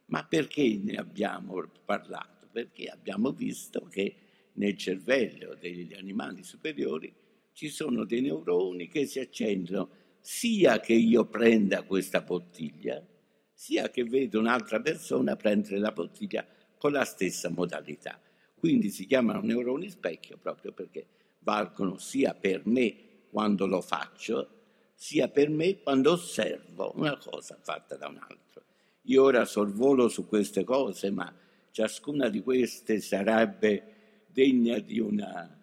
ma 0.05 0.23
perché 0.23 0.79
ne 0.81 0.95
abbiamo 0.95 1.69
parlato? 1.83 2.47
Perché 2.49 2.87
abbiamo 2.87 3.33
visto 3.33 3.85
che 3.91 4.15
nel 4.53 4.77
cervello 4.77 5.57
degli 5.59 5.93
animali 5.95 6.43
superiori 6.43 7.13
ci 7.51 7.67
sono 7.67 8.05
dei 8.05 8.21
neuroni 8.21 8.87
che 8.87 9.05
si 9.05 9.19
accendono 9.19 9.89
sia 10.21 10.79
che 10.79 10.93
io 10.93 11.25
prenda 11.25 11.83
questa 11.83 12.21
bottiglia, 12.21 13.05
sia 13.51 13.89
che 13.89 14.05
vedo 14.05 14.39
un'altra 14.39 14.79
persona 14.79 15.35
prendere 15.35 15.77
la 15.77 15.91
bottiglia 15.91 16.47
con 16.77 16.93
la 16.93 17.03
stessa 17.03 17.49
modalità. 17.49 18.17
Quindi 18.59 18.89
si 18.89 19.05
chiamano 19.05 19.41
neuroni 19.41 19.89
specchio 19.89 20.37
proprio 20.37 20.71
perché 20.71 21.05
valgono 21.39 21.97
sia 21.97 22.33
per 22.33 22.65
me 22.65 22.95
quando 23.29 23.67
lo 23.67 23.81
faccio, 23.81 24.49
sia 24.95 25.27
per 25.27 25.49
me 25.49 25.79
quando 25.81 26.13
osservo 26.13 26.93
una 26.95 27.17
cosa 27.17 27.57
fatta 27.61 27.95
da 27.95 28.07
un 28.07 28.17
altro. 28.17 28.63
Io 29.03 29.23
ora 29.23 29.45
sorvolo 29.45 30.09
su 30.09 30.27
queste 30.27 30.63
cose, 30.63 31.11
ma 31.11 31.33
ciascuna 31.71 32.29
di 32.29 32.41
queste 32.41 32.99
sarebbe 32.99 34.25
degna 34.25 34.79
di 34.79 34.99
una 34.99 35.55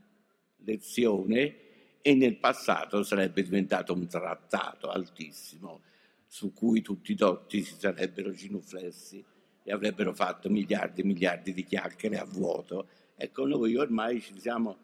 lezione 0.58 2.00
e 2.00 2.14
nel 2.14 2.36
passato 2.36 3.02
sarebbe 3.02 3.42
diventato 3.42 3.92
un 3.92 4.06
trattato 4.06 4.90
altissimo 4.90 5.82
su 6.26 6.52
cui 6.52 6.80
tutti 6.80 7.12
i 7.12 7.16
dotti 7.16 7.62
si 7.62 7.74
sarebbero 7.78 8.30
ginuflessi 8.30 9.24
e 9.64 9.72
avrebbero 9.72 10.12
fatto 10.14 10.50
miliardi 10.50 11.00
e 11.00 11.04
miliardi 11.04 11.52
di 11.52 11.64
chiacchiere 11.64 12.18
a 12.18 12.24
vuoto. 12.24 12.86
Ecco, 13.16 13.46
noi 13.46 13.74
ormai 13.76 14.20
ci 14.20 14.38
siamo, 14.38 14.76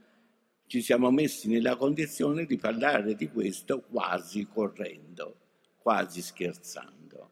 ci 0.67 0.81
siamo 0.81 1.11
messi 1.11 1.49
nella 1.49 1.77
condizione 1.77 2.47
di 2.47 2.57
parlare 2.57 3.15
di 3.15 3.29
questo 3.29 3.83
quasi 3.83 4.47
correndo, 4.47 5.37
quasi 5.77 6.23
scherzando. 6.23 7.31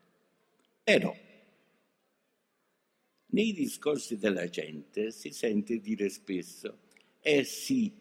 Però 0.84 1.14
nei 3.30 3.52
discorsi 3.52 4.18
della 4.18 4.48
gente 4.48 5.10
si 5.10 5.32
sente 5.32 5.80
dire 5.80 6.08
spesso, 6.08 6.78
eh 7.20 7.44
sì, 7.44 7.92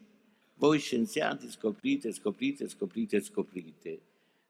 voi 0.54 0.78
scienziati 0.78 1.50
scoprite, 1.50 2.12
scoprite, 2.12 2.68
scoprite, 2.68 3.20
scoprite, 3.20 4.00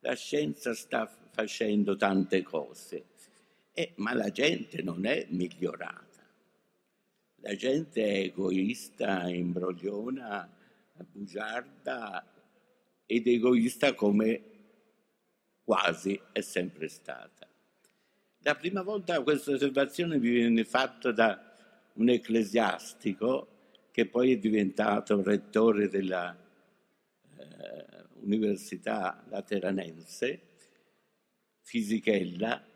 la 0.00 0.14
scienza 0.14 0.75
sta 0.75 1.07
facendo 1.07 1.97
tante 1.97 2.43
cose, 2.43 3.07
eh, 3.78 3.92
ma 3.99 4.12
la 4.12 4.30
gente 4.30 4.82
non 4.82 5.06
è 5.06 5.25
migliorata. 5.30 6.26
La 7.37 7.54
gente 7.54 8.02
è 8.02 8.18
egoista, 8.25 9.28
imbrogliona, 9.28 10.52
bugiarda 11.12 12.26
ed 13.06 13.28
egoista 13.28 13.94
come 13.94 14.42
quasi 15.62 16.20
è 16.32 16.40
sempre 16.40 16.88
stata. 16.88 17.47
La 18.38 18.56
prima 18.56 18.82
volta 18.82 19.23
questa 19.23 19.52
osservazione 19.52 20.18
mi 20.18 20.28
viene 20.28 20.64
fatta 20.64 21.12
da 21.12 21.54
un 21.94 22.08
ecclesiastico 22.08 23.47
che 23.92 24.06
poi 24.06 24.32
è 24.32 24.38
diventato 24.38 25.23
rettore 25.23 25.88
della 25.88 26.37
eh, 27.37 27.87
Università 28.23 29.25
Lateranense, 29.28 30.40
Fisichella, 31.61 32.67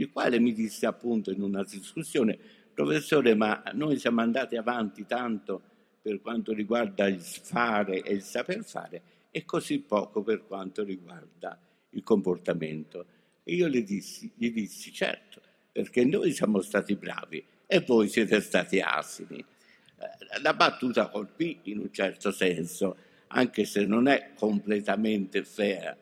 il 0.00 0.10
quale 0.10 0.38
mi 0.38 0.52
disse 0.52 0.86
appunto 0.86 1.30
in 1.30 1.42
una 1.42 1.62
discussione, 1.62 2.38
professore, 2.72 3.34
ma 3.34 3.62
noi 3.74 3.98
siamo 3.98 4.20
andati 4.22 4.56
avanti 4.56 5.04
tanto 5.06 5.62
per 6.00 6.20
quanto 6.20 6.52
riguarda 6.52 7.06
il 7.06 7.20
fare 7.20 8.00
e 8.00 8.14
il 8.14 8.22
saper 8.22 8.64
fare 8.64 9.02
e 9.30 9.44
così 9.44 9.80
poco 9.80 10.22
per 10.22 10.46
quanto 10.46 10.82
riguarda 10.82 11.58
il 11.90 12.02
comportamento. 12.02 13.04
E 13.44 13.54
io 13.54 13.68
gli 13.68 13.82
dissi, 13.84 14.30
gli 14.34 14.50
dissi, 14.50 14.92
certo, 14.92 15.40
perché 15.70 16.04
noi 16.04 16.32
siamo 16.32 16.62
stati 16.62 16.94
bravi 16.96 17.44
e 17.66 17.80
voi 17.80 18.08
siete 18.08 18.40
stati 18.40 18.80
asini. 18.80 19.38
Eh, 19.38 20.40
la 20.40 20.54
battuta 20.54 21.08
colpì 21.08 21.60
in 21.64 21.78
un 21.78 21.92
certo 21.92 22.30
senso, 22.30 22.96
anche 23.28 23.66
se 23.66 23.84
non 23.84 24.08
è 24.08 24.30
completamente 24.34 25.44
fair, 25.44 25.96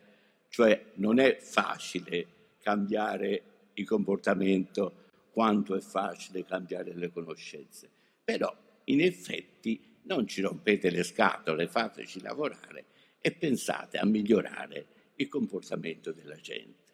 cioè 0.49 0.85
non 0.95 1.19
è 1.19 1.37
facile 1.41 2.27
cambiare 2.63 3.43
il 3.81 3.87
comportamento 3.87 5.07
quanto 5.33 5.75
è 5.75 5.81
facile 5.81 6.45
cambiare 6.45 6.95
le 6.95 7.11
conoscenze. 7.11 7.89
Però 8.25 8.55
in 8.85 9.01
effetti 9.01 9.81
non 10.03 10.27
ci 10.27 10.41
rompete 10.41 10.91
le 10.91 11.03
scatole, 11.03 11.67
fateci 11.69 12.21
lavorare 12.21 12.85
e 13.21 13.33
pensate 13.33 13.99
a 13.99 14.07
migliorare 14.07 14.87
il 15.17 15.29
comportamento 15.29 16.13
della 16.13 16.37
gente 16.37 16.87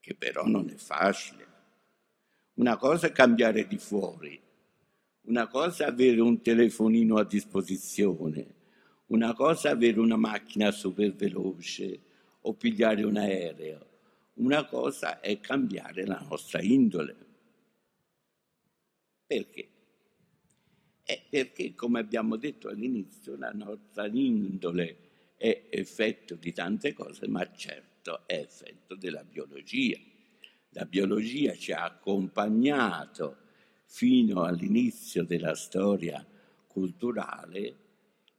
che 0.00 0.14
però 0.14 0.46
non 0.46 0.68
è 0.70 0.76
facile. 0.76 1.46
Una 2.54 2.76
cosa 2.76 3.06
è 3.06 3.12
cambiare 3.12 3.66
di 3.66 3.78
fuori, 3.78 4.40
una 5.22 5.46
cosa 5.46 5.84
è 5.84 5.88
avere 5.88 6.20
un 6.20 6.40
telefonino 6.40 7.16
a 7.16 7.24
disposizione, 7.24 8.54
una 9.06 9.34
cosa 9.34 9.68
è 9.68 9.72
avere 9.72 10.00
una 10.00 10.16
macchina 10.16 10.70
super 10.70 11.14
veloce 11.14 12.00
o 12.42 12.54
pigliare 12.54 13.02
un 13.04 13.16
aereo, 13.16 13.86
una 14.40 14.64
cosa 14.64 15.20
è 15.20 15.38
cambiare 15.40 16.06
la 16.06 16.24
nostra 16.28 16.60
indole. 16.60 17.16
Perché? 19.26 19.68
È 21.04 21.22
perché, 21.28 21.74
come 21.74 22.00
abbiamo 22.00 22.36
detto 22.36 22.68
all'inizio, 22.68 23.36
la 23.36 23.52
nostra 23.52 24.06
indole 24.06 25.34
è 25.36 25.66
effetto 25.70 26.34
di 26.34 26.52
tante 26.52 26.92
cose, 26.92 27.28
ma 27.28 27.48
certo 27.52 28.26
è 28.26 28.34
effetto 28.34 28.94
della 28.94 29.24
biologia. 29.24 29.98
La 30.70 30.84
biologia 30.84 31.54
ci 31.54 31.72
ha 31.72 31.84
accompagnato 31.84 33.36
fino 33.84 34.44
all'inizio 34.44 35.24
della 35.24 35.54
storia 35.54 36.24
culturale 36.66 37.76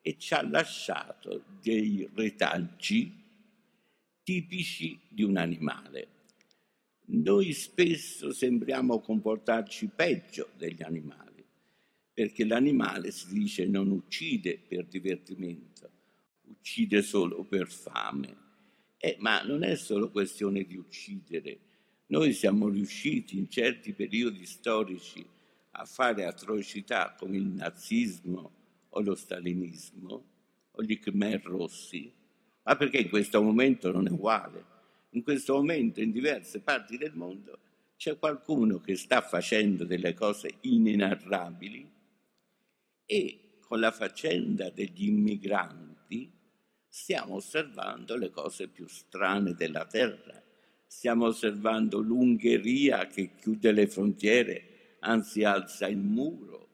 e 0.01 0.17
ci 0.17 0.33
ha 0.33 0.41
lasciato 0.47 1.43
dei 1.61 2.09
retaggi 2.13 3.20
tipici 4.31 4.97
di 5.09 5.23
un 5.23 5.35
animale. 5.35 6.07
Noi 7.07 7.51
spesso 7.51 8.31
sembriamo 8.31 9.01
comportarci 9.01 9.89
peggio 9.93 10.51
degli 10.55 10.81
animali, 10.83 11.43
perché 12.13 12.45
l'animale 12.45 13.11
si 13.11 13.33
dice 13.33 13.65
non 13.65 13.91
uccide 13.91 14.57
per 14.57 14.85
divertimento, 14.85 15.89
uccide 16.43 17.01
solo 17.01 17.43
per 17.43 17.67
fame 17.69 18.37
eh, 19.03 19.17
ma 19.19 19.41
non 19.41 19.63
è 19.63 19.75
solo 19.75 20.11
questione 20.11 20.63
di 20.63 20.77
uccidere. 20.77 21.59
Noi 22.07 22.33
siamo 22.33 22.69
riusciti 22.69 23.37
in 23.37 23.49
certi 23.49 23.93
periodi 23.93 24.45
storici 24.45 25.25
a 25.71 25.85
fare 25.85 26.25
atrocità 26.25 27.15
come 27.17 27.37
il 27.37 27.47
nazismo 27.47 28.51
o 28.89 29.01
lo 29.01 29.15
stalinismo 29.15 30.23
o 30.71 30.83
gli 30.83 30.99
Khmer 30.99 31.41
rossi, 31.43 32.13
ma 32.63 32.75
perché 32.75 32.97
in 32.99 33.09
questo 33.09 33.41
momento 33.41 33.91
non 33.91 34.07
è 34.07 34.11
uguale. 34.11 34.65
In 35.11 35.23
questo 35.23 35.55
momento 35.55 36.01
in 36.01 36.11
diverse 36.11 36.61
parti 36.61 36.97
del 36.97 37.13
mondo 37.13 37.59
c'è 37.97 38.17
qualcuno 38.17 38.79
che 38.79 38.95
sta 38.95 39.21
facendo 39.21 39.83
delle 39.83 40.13
cose 40.13 40.55
inenarrabili 40.61 41.91
e 43.05 43.39
con 43.59 43.79
la 43.79 43.91
faccenda 43.91 44.69
degli 44.69 45.07
immigranti 45.07 46.31
stiamo 46.87 47.35
osservando 47.35 48.17
le 48.17 48.29
cose 48.29 48.67
più 48.67 48.87
strane 48.87 49.53
della 49.53 49.85
terra. 49.85 50.41
Stiamo 50.85 51.27
osservando 51.27 51.99
l'Ungheria 51.99 53.07
che 53.07 53.35
chiude 53.35 53.71
le 53.71 53.87
frontiere, 53.87 54.97
anzi 54.99 55.43
alza 55.43 55.87
il 55.87 55.97
muro. 55.97 56.67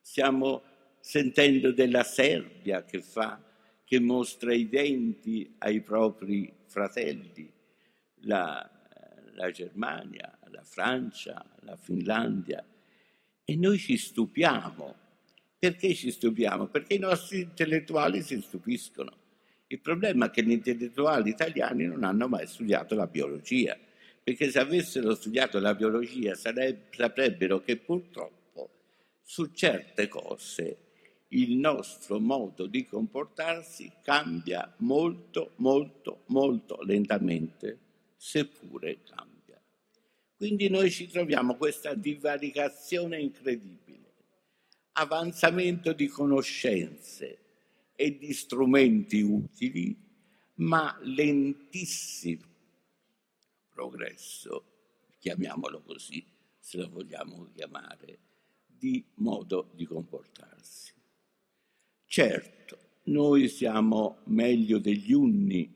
Stiamo 0.00 0.62
sentendo 1.00 1.72
della 1.72 2.04
Serbia 2.04 2.84
che 2.84 3.02
fa, 3.02 3.42
che 3.88 4.00
mostra 4.00 4.52
i 4.52 4.68
denti 4.68 5.54
ai 5.60 5.80
propri 5.80 6.52
fratelli, 6.66 7.50
la, 8.24 8.70
la 9.32 9.50
Germania, 9.50 10.38
la 10.50 10.62
Francia, 10.62 11.42
la 11.60 11.74
Finlandia. 11.74 12.62
E 13.42 13.56
noi 13.56 13.78
ci 13.78 13.96
stupiamo. 13.96 14.94
Perché 15.58 15.94
ci 15.94 16.10
stupiamo? 16.10 16.66
Perché 16.66 16.96
i 16.96 16.98
nostri 16.98 17.40
intellettuali 17.40 18.20
si 18.20 18.38
stupiscono. 18.42 19.10
Il 19.68 19.80
problema 19.80 20.26
è 20.26 20.30
che 20.30 20.44
gli 20.44 20.50
intellettuali 20.50 21.30
italiani 21.30 21.86
non 21.86 22.04
hanno 22.04 22.28
mai 22.28 22.46
studiato 22.46 22.94
la 22.94 23.06
biologia, 23.06 23.74
perché 24.22 24.50
se 24.50 24.58
avessero 24.58 25.14
studiato 25.14 25.58
la 25.60 25.74
biologia 25.74 26.34
saprebbero 26.34 27.62
che 27.62 27.78
purtroppo 27.78 28.68
su 29.22 29.46
certe 29.54 30.08
cose 30.08 30.87
il 31.28 31.56
nostro 31.56 32.18
modo 32.18 32.66
di 32.66 32.86
comportarsi 32.86 33.92
cambia 34.02 34.72
molto, 34.78 35.52
molto, 35.56 36.22
molto 36.26 36.80
lentamente, 36.82 37.78
seppure 38.16 39.02
cambia. 39.02 39.60
Quindi 40.36 40.68
noi 40.68 40.90
ci 40.90 41.08
troviamo 41.08 41.56
questa 41.56 41.94
divaricazione 41.94 43.20
incredibile, 43.20 44.12
avanzamento 44.92 45.92
di 45.92 46.06
conoscenze, 46.06 47.42
e 48.00 48.16
di 48.16 48.32
strumenti 48.32 49.20
utili, 49.22 49.92
ma 50.58 50.96
lentissimo 51.02 52.44
progresso, 53.70 54.64
chiamiamolo 55.18 55.82
così, 55.82 56.24
se 56.60 56.78
lo 56.78 56.88
vogliamo 56.90 57.48
chiamare, 57.52 58.18
di 58.64 59.04
modo 59.14 59.72
di 59.74 59.84
comportarsi. 59.84 60.92
Certo, 62.10 62.78
noi 63.04 63.48
siamo 63.48 64.20
meglio 64.24 64.78
degli 64.78 65.12
unni, 65.12 65.70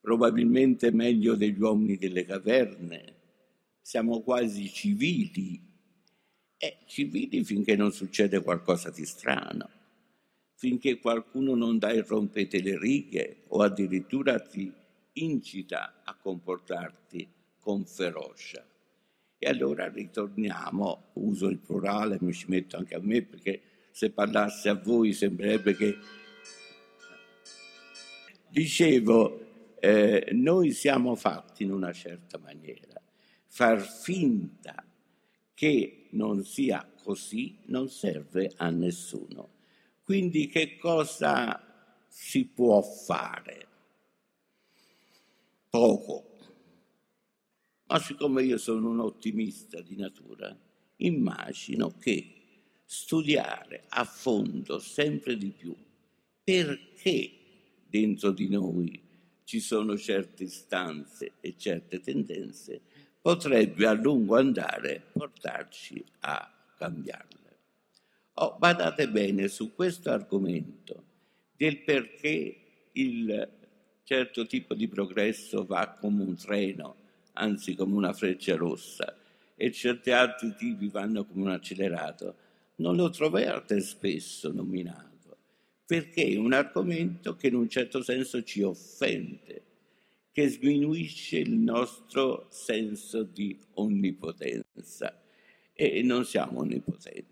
probabilmente 0.00 0.90
meglio 0.90 1.36
degli 1.36 1.60
uomini 1.60 1.96
delle 1.96 2.24
caverne, 2.24 3.14
siamo 3.80 4.22
quasi 4.22 4.68
civili, 4.68 5.62
e 6.56 6.78
civili 6.84 7.44
finché 7.44 7.76
non 7.76 7.92
succede 7.92 8.42
qualcosa 8.42 8.90
di 8.90 9.06
strano 9.06 9.70
finché 10.60 10.98
qualcuno 10.98 11.54
non 11.54 11.78
dà 11.78 11.90
il 11.90 12.04
rompete 12.04 12.60
le 12.60 12.78
righe 12.78 13.44
o 13.48 13.62
addirittura 13.62 14.38
ti 14.40 14.70
incita 15.12 16.02
a 16.04 16.14
comportarti 16.14 17.26
con 17.58 17.86
ferocia. 17.86 18.62
E 19.38 19.48
allora 19.48 19.88
ritorniamo, 19.88 21.12
uso 21.14 21.48
il 21.48 21.56
plurale, 21.56 22.18
mi 22.20 22.34
ci 22.34 22.44
metto 22.48 22.76
anche 22.76 22.94
a 22.94 23.00
me 23.00 23.22
perché 23.22 23.62
se 23.90 24.10
parlasse 24.10 24.68
a 24.68 24.74
voi 24.74 25.12
sembrerebbe 25.12 25.74
che... 25.74 25.98
Dicevo, 28.48 29.76
eh, 29.78 30.28
noi 30.32 30.72
siamo 30.72 31.14
fatti 31.14 31.62
in 31.62 31.72
una 31.72 31.92
certa 31.92 32.38
maniera. 32.38 33.00
Far 33.46 33.80
finta 33.80 34.84
che 35.54 36.08
non 36.10 36.44
sia 36.44 36.88
così 37.02 37.58
non 37.66 37.88
serve 37.88 38.52
a 38.56 38.70
nessuno. 38.70 39.58
Quindi 40.02 40.48
che 40.48 40.76
cosa 40.76 42.04
si 42.08 42.46
può 42.46 42.82
fare? 42.82 43.66
Poco. 45.68 46.24
Ma 47.86 47.98
siccome 47.98 48.42
io 48.42 48.58
sono 48.58 48.88
un 48.88 49.00
ottimista 49.00 49.80
di 49.80 49.96
natura, 49.96 50.56
immagino 50.96 51.96
che 51.98 52.39
studiare 52.92 53.84
a 53.90 54.04
fondo 54.04 54.80
sempre 54.80 55.36
di 55.36 55.50
più 55.50 55.72
perché 56.42 57.30
dentro 57.86 58.32
di 58.32 58.48
noi 58.48 59.00
ci 59.44 59.60
sono 59.60 59.96
certe 59.96 60.42
istanze 60.42 61.34
e 61.38 61.54
certe 61.56 62.00
tendenze 62.00 62.80
potrebbe 63.20 63.86
a 63.86 63.92
lungo 63.92 64.36
andare 64.36 65.04
portarci 65.12 66.04
a 66.22 66.52
cambiarle. 66.76 67.58
Oh, 68.34 68.56
badate 68.58 69.08
bene 69.08 69.46
su 69.46 69.72
questo 69.72 70.10
argomento 70.10 71.04
del 71.56 71.82
perché 71.82 72.56
il 72.90 73.48
certo 74.02 74.46
tipo 74.46 74.74
di 74.74 74.88
progresso 74.88 75.64
va 75.64 75.90
come 75.90 76.24
un 76.24 76.34
treno, 76.34 76.96
anzi 77.34 77.76
come 77.76 77.94
una 77.94 78.12
freccia 78.12 78.56
rossa, 78.56 79.16
e 79.54 79.70
certi 79.70 80.10
altri 80.10 80.56
tipi 80.56 80.88
vanno 80.88 81.24
come 81.24 81.42
un 81.42 81.50
accelerato, 81.50 82.48
non 82.80 82.96
lo 82.96 83.10
trovate 83.10 83.80
spesso 83.80 84.50
nominato, 84.52 85.36
perché 85.86 86.24
è 86.24 86.36
un 86.36 86.52
argomento 86.52 87.36
che 87.36 87.48
in 87.48 87.54
un 87.54 87.68
certo 87.68 88.02
senso 88.02 88.42
ci 88.42 88.62
offende, 88.62 89.62
che 90.32 90.48
sminuisce 90.48 91.38
il 91.38 91.52
nostro 91.52 92.46
senso 92.50 93.22
di 93.22 93.58
onnipotenza 93.74 95.22
e 95.72 96.02
non 96.02 96.24
siamo 96.24 96.60
onnipotenti. 96.60 97.26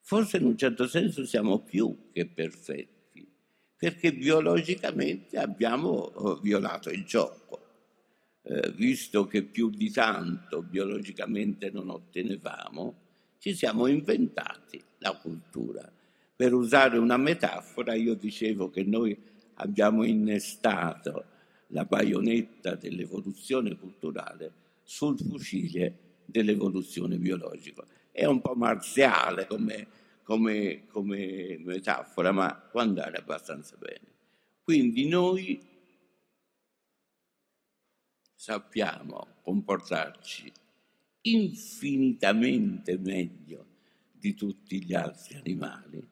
Forse 0.00 0.38
in 0.38 0.44
un 0.44 0.56
certo 0.56 0.86
senso 0.86 1.24
siamo 1.24 1.60
più 1.60 2.10
che 2.12 2.26
perfetti, 2.26 3.26
perché 3.76 4.12
biologicamente 4.12 5.38
abbiamo 5.38 6.12
eh, 6.12 6.40
violato 6.42 6.90
il 6.90 7.04
gioco, 7.04 7.66
eh, 8.42 8.70
visto 8.72 9.26
che 9.26 9.42
più 9.42 9.70
di 9.70 9.90
tanto 9.90 10.62
biologicamente 10.62 11.70
non 11.70 11.90
ottenevamo, 11.90 12.99
ci 13.40 13.54
siamo 13.54 13.86
inventati 13.86 14.80
la 14.98 15.16
cultura. 15.16 15.90
Per 16.36 16.52
usare 16.52 16.98
una 16.98 17.16
metafora, 17.16 17.94
io 17.94 18.14
dicevo 18.14 18.68
che 18.68 18.84
noi 18.84 19.18
abbiamo 19.54 20.04
innestato 20.04 21.24
la 21.68 21.84
baionetta 21.84 22.74
dell'evoluzione 22.74 23.76
culturale 23.78 24.52
sul 24.82 25.18
fucile 25.18 25.96
dell'evoluzione 26.26 27.16
biologica. 27.16 27.82
È 28.12 28.26
un 28.26 28.42
po' 28.42 28.54
marziale 28.54 29.46
come, 29.46 29.86
come, 30.22 30.86
come 30.88 31.58
metafora, 31.60 32.32
ma 32.32 32.52
può 32.54 32.80
andare 32.80 33.16
abbastanza 33.16 33.76
bene. 33.78 34.08
Quindi 34.62 35.08
noi 35.08 35.58
sappiamo 38.34 39.36
comportarci 39.42 40.52
infinitamente 41.22 42.98
meglio 42.98 43.66
di 44.12 44.34
tutti 44.34 44.82
gli 44.84 44.94
altri 44.94 45.36
animali, 45.36 46.06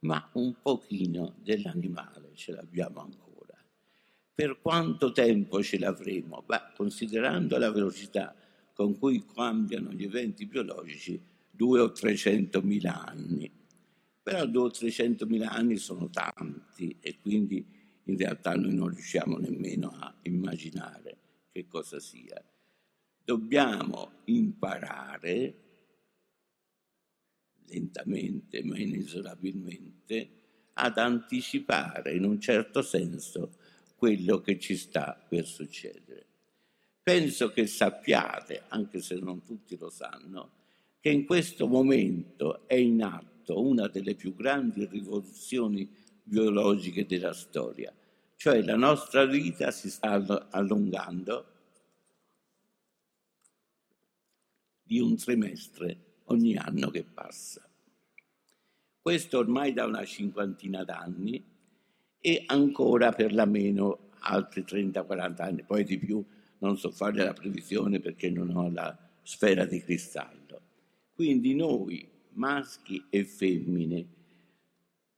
ma 0.00 0.30
un 0.34 0.54
pochino 0.60 1.34
dell'animale 1.42 2.30
ce 2.34 2.52
l'abbiamo 2.52 3.00
ancora. 3.00 3.56
Per 4.34 4.60
quanto 4.60 5.12
tempo 5.12 5.62
ce 5.62 5.78
l'avremo? 5.78 6.42
Beh, 6.46 6.72
considerando 6.74 7.58
la 7.58 7.70
velocità 7.70 8.34
con 8.72 8.98
cui 8.98 9.24
cambiano 9.26 9.92
gli 9.92 10.04
eventi 10.04 10.46
biologici, 10.46 11.20
due 11.50 11.80
o 11.80 11.92
trecento 11.92 12.62
mila 12.62 13.04
anni. 13.04 13.50
Però 14.22 14.46
due 14.46 14.62
o 14.62 14.70
trecento 14.70 15.26
mila 15.26 15.50
anni 15.50 15.76
sono 15.76 16.08
tanti 16.08 16.96
e 17.00 17.18
quindi 17.20 17.62
in 18.04 18.16
realtà 18.16 18.54
noi 18.54 18.74
non 18.74 18.88
riusciamo 18.88 19.36
nemmeno 19.36 19.90
a 19.90 20.14
immaginare 20.22 21.18
che 21.52 21.66
cosa 21.66 22.00
sia. 22.00 22.42
Dobbiamo 23.30 24.22
imparare 24.24 25.54
lentamente 27.66 28.60
ma 28.64 28.76
inesorabilmente 28.76 30.30
ad 30.72 30.98
anticipare 30.98 32.12
in 32.16 32.24
un 32.24 32.40
certo 32.40 32.82
senso 32.82 33.52
quello 33.94 34.40
che 34.40 34.58
ci 34.58 34.74
sta 34.74 35.16
per 35.28 35.46
succedere. 35.46 36.26
Penso 37.00 37.52
che 37.52 37.68
sappiate, 37.68 38.64
anche 38.66 39.00
se 39.00 39.20
non 39.20 39.44
tutti 39.44 39.78
lo 39.78 39.90
sanno, 39.90 40.50
che 40.98 41.10
in 41.10 41.24
questo 41.24 41.68
momento 41.68 42.66
è 42.66 42.74
in 42.74 43.00
atto 43.00 43.64
una 43.64 43.86
delle 43.86 44.16
più 44.16 44.34
grandi 44.34 44.86
rivoluzioni 44.86 45.88
biologiche 46.24 47.06
della 47.06 47.32
storia, 47.32 47.94
cioè 48.34 48.60
la 48.62 48.74
nostra 48.74 49.24
vita 49.24 49.70
si 49.70 49.88
sta 49.88 50.48
allungando 50.50 51.58
di 54.90 54.98
un 54.98 55.14
trimestre 55.14 56.16
ogni 56.24 56.56
anno 56.56 56.90
che 56.90 57.04
passa. 57.04 57.64
Questo 59.00 59.38
ormai 59.38 59.72
da 59.72 59.84
una 59.84 60.04
cinquantina 60.04 60.82
d'anni 60.82 61.40
e 62.18 62.42
ancora 62.46 63.12
per 63.12 63.32
la 63.32 63.44
meno 63.44 64.10
altri 64.18 64.62
30-40 64.62 65.42
anni, 65.42 65.62
poi 65.62 65.84
di 65.84 65.96
più 65.96 66.24
non 66.58 66.76
so 66.76 66.90
fare 66.90 67.22
la 67.22 67.32
previsione 67.32 68.00
perché 68.00 68.30
non 68.30 68.50
ho 68.56 68.68
la 68.68 68.98
sfera 69.22 69.64
di 69.64 69.80
cristallo. 69.80 70.60
Quindi 71.14 71.54
noi, 71.54 72.04
maschi 72.32 73.04
e 73.10 73.24
femmine, 73.24 74.04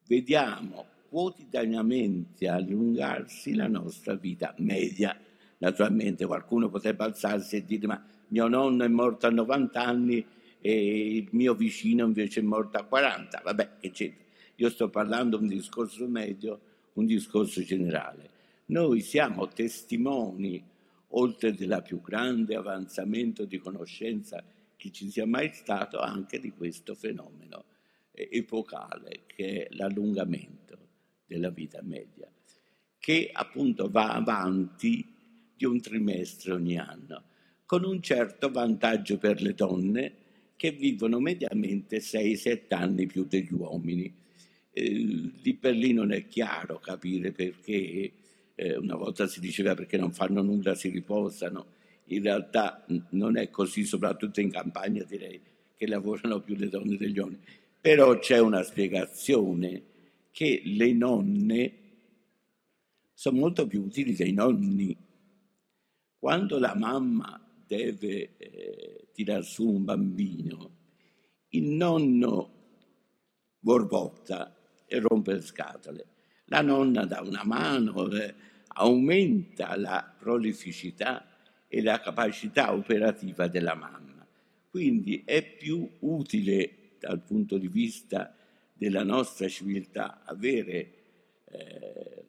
vediamo 0.06 0.85
quotidianamente 1.08 2.46
allungarsi 2.46 3.54
la 3.54 3.68
nostra 3.68 4.16
vita 4.16 4.54
media. 4.58 5.18
Naturalmente 5.56 6.26
qualcuno 6.26 6.68
potrebbe 6.68 7.04
alzarsi 7.04 7.56
e 7.56 7.64
dire 7.64 7.87
ma 7.87 8.12
mio 8.32 8.48
nonno 8.48 8.84
è 8.84 8.88
morto 8.88 9.26
a 9.26 9.30
90 9.30 9.82
anni 9.82 10.26
e 10.60 11.16
il 11.16 11.28
mio 11.30 11.54
vicino 11.54 12.04
invece 12.04 12.40
è 12.40 12.42
morto 12.42 12.76
a 12.78 12.84
40, 12.84 13.40
vabbè, 13.44 13.70
eccetera. 13.80 14.24
Io 14.56 14.68
sto 14.70 14.90
parlando 14.90 15.38
un 15.38 15.46
discorso 15.46 16.06
medio 16.06 16.60
un 16.94 17.06
discorso 17.06 17.62
generale. 17.62 18.30
Noi 18.66 19.00
siamo 19.00 19.48
testimoni, 19.48 20.62
oltre 21.14 21.54
del 21.54 21.82
più 21.84 22.00
grande 22.00 22.54
avanzamento 22.54 23.44
di 23.44 23.58
conoscenza 23.58 24.42
che 24.76 24.90
ci 24.90 25.10
sia 25.10 25.26
mai 25.26 25.50
stato, 25.52 26.00
anche 26.00 26.40
di 26.40 26.50
questo 26.50 26.94
fenomeno 26.94 27.64
epocale 28.12 29.22
che 29.26 29.66
è 29.66 29.74
l'allungamento 29.74 30.78
della 31.26 31.50
vita 31.50 31.80
media, 31.82 32.30
che 32.98 33.30
appunto 33.32 33.90
va 33.90 34.12
avanti 34.12 35.14
di 35.54 35.64
un 35.64 35.80
trimestre 35.80 36.52
ogni 36.52 36.78
anno, 36.78 37.24
con 37.72 37.85
un 37.85 38.02
certo 38.02 38.50
vantaggio 38.50 39.16
per 39.16 39.40
le 39.40 39.54
donne 39.54 40.12
che 40.56 40.72
vivono 40.72 41.20
mediamente 41.20 42.00
6-7 42.00 42.74
anni 42.74 43.06
più 43.06 43.24
degli 43.24 43.50
uomini 43.50 44.12
eh, 44.72 45.30
di 45.40 45.54
per 45.54 45.74
lì 45.74 45.94
non 45.94 46.12
è 46.12 46.26
chiaro 46.26 46.78
capire 46.80 47.32
perché, 47.32 48.12
eh, 48.54 48.76
una 48.76 48.96
volta 48.96 49.26
si 49.26 49.40
diceva 49.40 49.74
perché 49.74 49.96
non 49.96 50.12
fanno 50.12 50.42
nulla, 50.42 50.74
si 50.74 50.90
riposano, 50.90 51.64
in 52.08 52.22
realtà 52.22 52.85
non 53.12 53.38
è 53.38 53.48
così, 53.48 53.85
soprattutto 53.85 54.42
in 54.42 54.50
campagna 54.50 55.02
direi 55.04 55.40
che 55.74 55.87
lavorano 55.87 56.42
più 56.42 56.54
le 56.56 56.68
donne 56.68 56.98
degli 56.98 57.18
uomini. 57.18 57.40
Però 57.80 58.18
c'è 58.18 58.38
una 58.38 58.62
spiegazione 58.62 59.82
che 60.30 60.61
le 60.62 60.92
nonne 60.92 61.72
sono 63.14 63.38
molto 63.38 63.66
più 63.66 63.85
utili 63.85 64.14
dei 64.14 64.35
nonni. 64.35 64.94
Quando 66.18 66.58
la 66.58 66.74
mamma 66.76 67.42
deve 67.72 68.37
eh, 68.37 69.08
tirar 69.12 69.42
su 69.44 69.66
un 69.66 69.85
bambino, 69.85 70.70
il 71.48 71.70
nonno 71.70 72.50
borbotta 73.58 74.54
e 74.87 75.00
rompe 75.00 75.32
le 75.35 75.40
scatole. 75.40 76.06
La 76.46 76.61
nonna 76.61 77.06
dà 77.06 77.22
una 77.22 77.44
mano, 77.44 78.11
eh, 78.11 78.35
aumenta 78.74 79.74
la 79.76 80.14
prolificità 80.18 81.26
e 81.66 81.80
la 81.80 81.98
capacità 82.00 82.74
operativa 82.74 83.48
della 83.48 83.74
mamma. 83.74 84.26
Quindi 84.68 85.22
è 85.24 85.42
più 85.42 85.88
utile 86.00 86.96
dal 86.98 87.22
punto 87.22 87.56
di 87.56 87.68
vista 87.68 88.35
della 88.74 89.02
nostra 89.02 89.48
civiltà 89.48 90.22
avere 90.24 90.92
eh, 91.46 92.24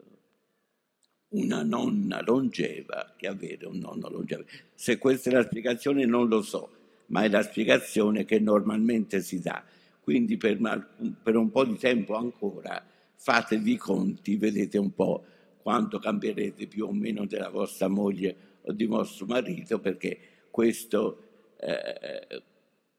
una 1.34 1.64
nonna 1.64 2.22
longeva 2.22 3.14
che 3.16 3.28
avere 3.28 3.66
un 3.66 3.78
nonno 3.78 4.10
longevo. 4.10 4.44
Se 4.74 4.98
questa 4.98 5.30
è 5.30 5.34
la 5.34 5.44
spiegazione 5.44 6.06
non 6.06 6.28
lo 6.28 6.42
so, 6.42 6.70
ma 7.08 7.24
è 7.24 7.30
la 7.30 7.44
spiegazione 7.44 8.26
che 8.26 8.40
normalmente 8.40 9.22
si 9.22 9.40
dà. 9.40 9.64
Quindi 10.02 10.38
per, 10.38 10.58
per 11.22 11.36
un 11.36 11.50
po' 11.50 11.64
di 11.64 11.78
tempo 11.78 12.16
ancora 12.16 12.84
fatevi 13.16 13.72
i 13.72 13.78
conti, 13.78 14.36
vedete 14.36 14.78
un 14.78 14.94
po' 14.94 15.24
quanto 15.62 15.98
cambierete 15.98 16.68
più 16.68 16.86
o 16.86 16.92
meno 16.92 17.26
della 17.26 17.50
vostra 17.50 17.88
moglie 17.88 18.36
o 18.64 18.74
di 18.74 18.86
vostro 18.86 19.26
marito, 19.26 19.80
perché 19.80 20.18
questo, 20.50 21.54
eh, 21.58 22.44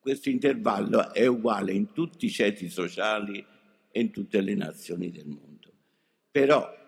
questo 0.01 0.31
intervallo 0.31 1.13
è 1.13 1.27
uguale 1.27 1.73
in 1.73 1.93
tutti 1.93 2.27
i 2.27 2.31
ceti 2.31 2.69
sociali 2.69 3.45
e 3.91 4.01
in 4.01 4.11
tutte 4.11 4.41
le 4.41 4.55
nazioni 4.55 5.11
del 5.11 5.27
mondo. 5.27 5.73
Però, 6.31 6.84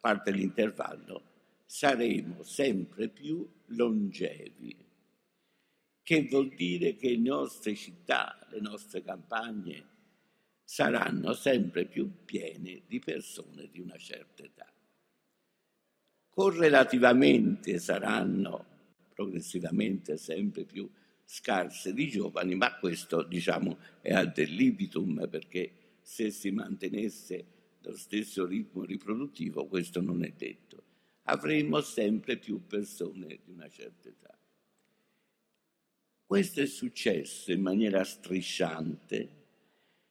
parte 0.00 0.30
l'intervallo, 0.30 1.22
saremo 1.64 2.42
sempre 2.42 3.08
più 3.08 3.46
longevi, 3.66 4.86
che 6.02 6.22
vuol 6.24 6.54
dire 6.54 6.96
che 6.96 7.10
le 7.10 7.18
nostre 7.18 7.74
città, 7.74 8.38
le 8.50 8.60
nostre 8.60 9.02
campagne 9.02 9.86
saranno 10.64 11.32
sempre 11.34 11.84
più 11.84 12.24
piene 12.24 12.82
di 12.86 12.98
persone 12.98 13.68
di 13.70 13.80
una 13.80 13.96
certa 13.96 14.42
età. 14.42 14.70
Correlativamente 16.30 17.78
saranno 17.78 18.64
progressivamente 19.12 20.16
sempre 20.16 20.64
più 20.64 20.88
scarse 21.24 21.92
di 21.92 22.08
giovani, 22.08 22.54
ma 22.54 22.78
questo 22.78 23.22
diciamo 23.22 23.78
è 24.00 24.14
ad 24.14 24.38
libitum 24.38 25.28
perché 25.28 25.98
se 26.00 26.30
si 26.30 26.50
mantenesse 26.50 27.57
lo 27.80 27.96
stesso 27.96 28.46
ritmo 28.46 28.84
riproduttivo 28.84 29.66
questo 29.66 30.00
non 30.00 30.24
è 30.24 30.32
detto. 30.36 30.84
Avremo 31.24 31.80
sempre 31.80 32.36
più 32.36 32.66
persone 32.66 33.40
di 33.44 33.50
una 33.50 33.68
certa 33.68 34.08
età. 34.08 34.38
Questo 36.24 36.60
è 36.60 36.66
successo 36.66 37.52
in 37.52 37.60
maniera 37.60 38.04
strisciante 38.04 39.36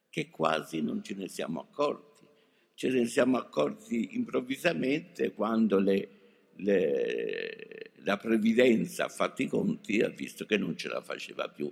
che 0.10 0.30
quasi 0.30 0.82
non 0.82 1.04
ce 1.04 1.16
ne 1.16 1.28
siamo 1.28 1.62
accorti. 1.62 2.26
Ce 2.74 2.90
ne 2.90 3.06
siamo 3.06 3.38
accorti 3.38 4.16
improvvisamente 4.16 5.34
quando 5.34 5.80
le 5.80 6.18
le, 6.58 7.92
la 8.04 8.18
previdenza 8.18 9.06
ha 9.06 9.10
fatto 9.10 9.42
i 9.42 9.48
conti 9.48 10.02
ha 10.02 10.10
visto 10.10 10.46
che 10.46 10.58
non 10.58 10.78
ce 10.78 10.88
la 10.88 11.02
faceva 11.02 11.50
più, 11.50 11.72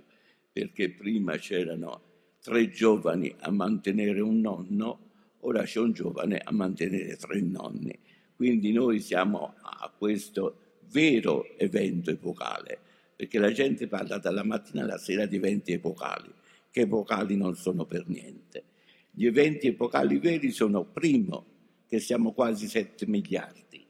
perché 0.52 0.90
prima 0.90 1.36
c'erano 1.36 2.02
tre 2.42 2.70
giovani 2.70 3.34
a 3.40 3.50
mantenere 3.50 4.20
un 4.20 4.40
nonno, 4.40 5.05
ora 5.46 5.62
c'è 5.62 5.78
un 5.78 5.92
giovane 5.92 6.40
a 6.42 6.52
mantenere 6.52 7.16
tre 7.16 7.40
nonni. 7.40 7.96
Quindi 8.34 8.72
noi 8.72 9.00
siamo 9.00 9.54
a 9.62 9.92
questo 9.96 10.58
vero 10.90 11.56
evento 11.56 12.10
epocale, 12.10 12.78
perché 13.14 13.38
la 13.38 13.52
gente 13.52 13.86
parla 13.86 14.18
dalla 14.18 14.44
mattina 14.44 14.82
alla 14.82 14.98
sera 14.98 15.24
di 15.24 15.36
eventi 15.36 15.72
epocali, 15.72 16.30
che 16.70 16.80
epocali 16.82 17.36
non 17.36 17.54
sono 17.54 17.86
per 17.86 18.08
niente. 18.08 18.64
Gli 19.10 19.26
eventi 19.26 19.68
epocali 19.68 20.18
veri 20.18 20.50
sono, 20.50 20.84
primo, 20.84 21.46
che 21.86 22.00
siamo 22.00 22.32
quasi 22.32 22.66
7 22.66 23.06
miliardi, 23.06 23.86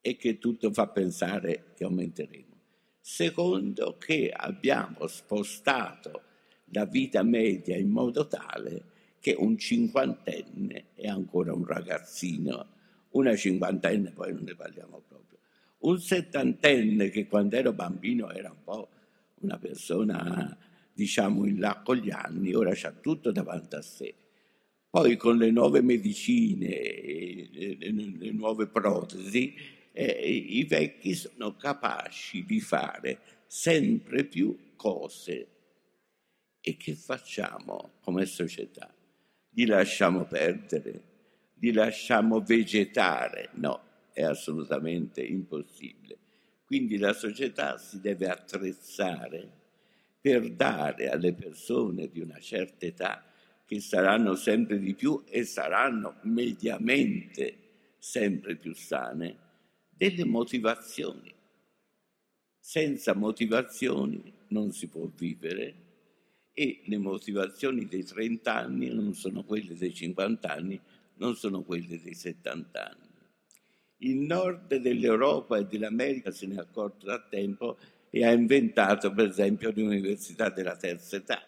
e 0.00 0.16
che 0.16 0.38
tutto 0.38 0.72
fa 0.72 0.88
pensare 0.88 1.72
che 1.76 1.84
aumenteremo. 1.84 2.54
Secondo, 2.98 3.96
che 3.98 4.32
abbiamo 4.34 5.06
spostato 5.06 6.22
la 6.70 6.86
vita 6.86 7.22
media 7.22 7.76
in 7.76 7.90
modo 7.90 8.26
tale 8.26 8.94
che 9.26 9.34
un 9.36 9.58
cinquantenne 9.58 10.90
è 10.94 11.08
ancora 11.08 11.52
un 11.52 11.66
ragazzino, 11.66 12.68
una 13.10 13.34
cinquantenne 13.34 14.12
poi 14.12 14.32
non 14.32 14.44
ne 14.44 14.54
parliamo 14.54 15.02
proprio, 15.04 15.40
un 15.78 15.98
settantenne 15.98 17.10
che 17.10 17.26
quando 17.26 17.56
ero 17.56 17.72
bambino 17.72 18.30
era 18.30 18.50
un 18.50 18.62
po' 18.62 18.88
una 19.40 19.58
persona 19.58 20.56
diciamo 20.92 21.44
in 21.44 21.58
là 21.58 21.82
con 21.84 21.96
gli 21.96 22.10
anni, 22.12 22.54
ora 22.54 22.70
c'ha 22.72 22.92
tutto 22.92 23.32
davanti 23.32 23.74
a 23.74 23.82
sé. 23.82 24.14
Poi 24.88 25.16
con 25.16 25.38
le 25.38 25.50
nuove 25.50 25.82
medicine, 25.82 26.68
le, 27.50 27.76
le, 27.80 27.90
le 27.90 28.30
nuove 28.30 28.68
protesi, 28.68 29.56
eh, 29.90 30.30
i 30.30 30.62
vecchi 30.62 31.14
sono 31.14 31.56
capaci 31.56 32.44
di 32.44 32.60
fare 32.60 33.18
sempre 33.48 34.22
più 34.22 34.56
cose. 34.76 35.48
E 36.60 36.76
che 36.76 36.94
facciamo 36.94 37.94
come 38.00 38.24
società? 38.24 38.95
Li 39.56 39.64
lasciamo 39.64 40.26
perdere? 40.26 41.02
Li 41.60 41.72
lasciamo 41.72 42.42
vegetare? 42.42 43.48
No, 43.54 43.80
è 44.12 44.22
assolutamente 44.22 45.22
impossibile. 45.22 46.18
Quindi 46.66 46.98
la 46.98 47.14
società 47.14 47.78
si 47.78 47.98
deve 48.00 48.28
attrezzare 48.28 49.50
per 50.20 50.50
dare 50.50 51.08
alle 51.08 51.32
persone 51.32 52.08
di 52.08 52.20
una 52.20 52.38
certa 52.38 52.84
età, 52.84 53.24
che 53.64 53.80
saranno 53.80 54.34
sempre 54.34 54.78
di 54.78 54.94
più 54.94 55.24
e 55.26 55.44
saranno 55.44 56.16
mediamente 56.22 57.56
sempre 57.98 58.56
più 58.56 58.74
sane, 58.74 59.38
delle 59.88 60.26
motivazioni. 60.26 61.32
Senza 62.58 63.14
motivazioni 63.14 64.34
non 64.48 64.70
si 64.72 64.86
può 64.88 65.10
vivere 65.16 65.85
e 66.58 66.80
le 66.84 66.96
motivazioni 66.96 67.84
dei 67.84 68.02
30 68.02 68.54
anni 68.54 68.88
non 68.88 69.12
sono 69.12 69.44
quelle 69.44 69.76
dei 69.76 69.92
50 69.92 70.50
anni, 70.50 70.80
non 71.16 71.36
sono 71.36 71.60
quelle 71.60 72.00
dei 72.00 72.14
70 72.14 72.82
anni. 72.82 73.08
Il 73.98 74.16
nord 74.16 74.74
dell'Europa 74.76 75.58
e 75.58 75.66
dell'America 75.66 76.30
se 76.30 76.46
ne 76.46 76.54
è 76.54 76.58
accorto 76.58 77.04
da 77.04 77.20
tempo 77.20 77.76
e 78.08 78.24
ha 78.24 78.32
inventato 78.32 79.12
per 79.12 79.28
esempio 79.28 79.70
l'università 79.70 80.48
della 80.48 80.76
terza 80.76 81.16
età. 81.16 81.42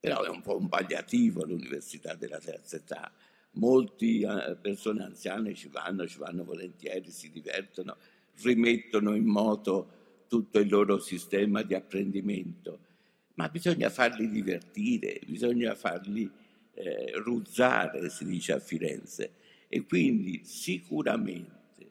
Però 0.00 0.22
è 0.22 0.30
un 0.30 0.40
po' 0.40 0.56
un 0.56 0.70
palliativo 0.70 1.44
l'università 1.44 2.14
della 2.14 2.38
terza 2.38 2.76
età, 2.76 3.12
Molte 3.52 4.06
eh, 4.06 4.56
persone 4.56 5.02
anziane 5.02 5.54
ci 5.54 5.68
vanno, 5.68 6.06
ci 6.06 6.18
vanno 6.18 6.44
volentieri, 6.44 7.10
si 7.10 7.30
divertono, 7.30 7.96
rimettono 8.42 9.14
in 9.14 9.26
moto 9.26 9.96
tutto 10.28 10.58
il 10.58 10.70
loro 10.70 10.98
sistema 10.98 11.62
di 11.62 11.74
apprendimento, 11.74 12.78
ma 13.38 13.48
bisogna 13.48 13.88
farli 13.88 14.28
divertire, 14.28 15.20
bisogna 15.24 15.76
farli 15.76 16.28
eh, 16.74 17.12
ruzzare, 17.14 18.10
si 18.10 18.24
dice 18.24 18.52
a 18.52 18.58
Firenze, 18.58 19.34
e 19.68 19.84
quindi 19.86 20.42
sicuramente 20.44 21.86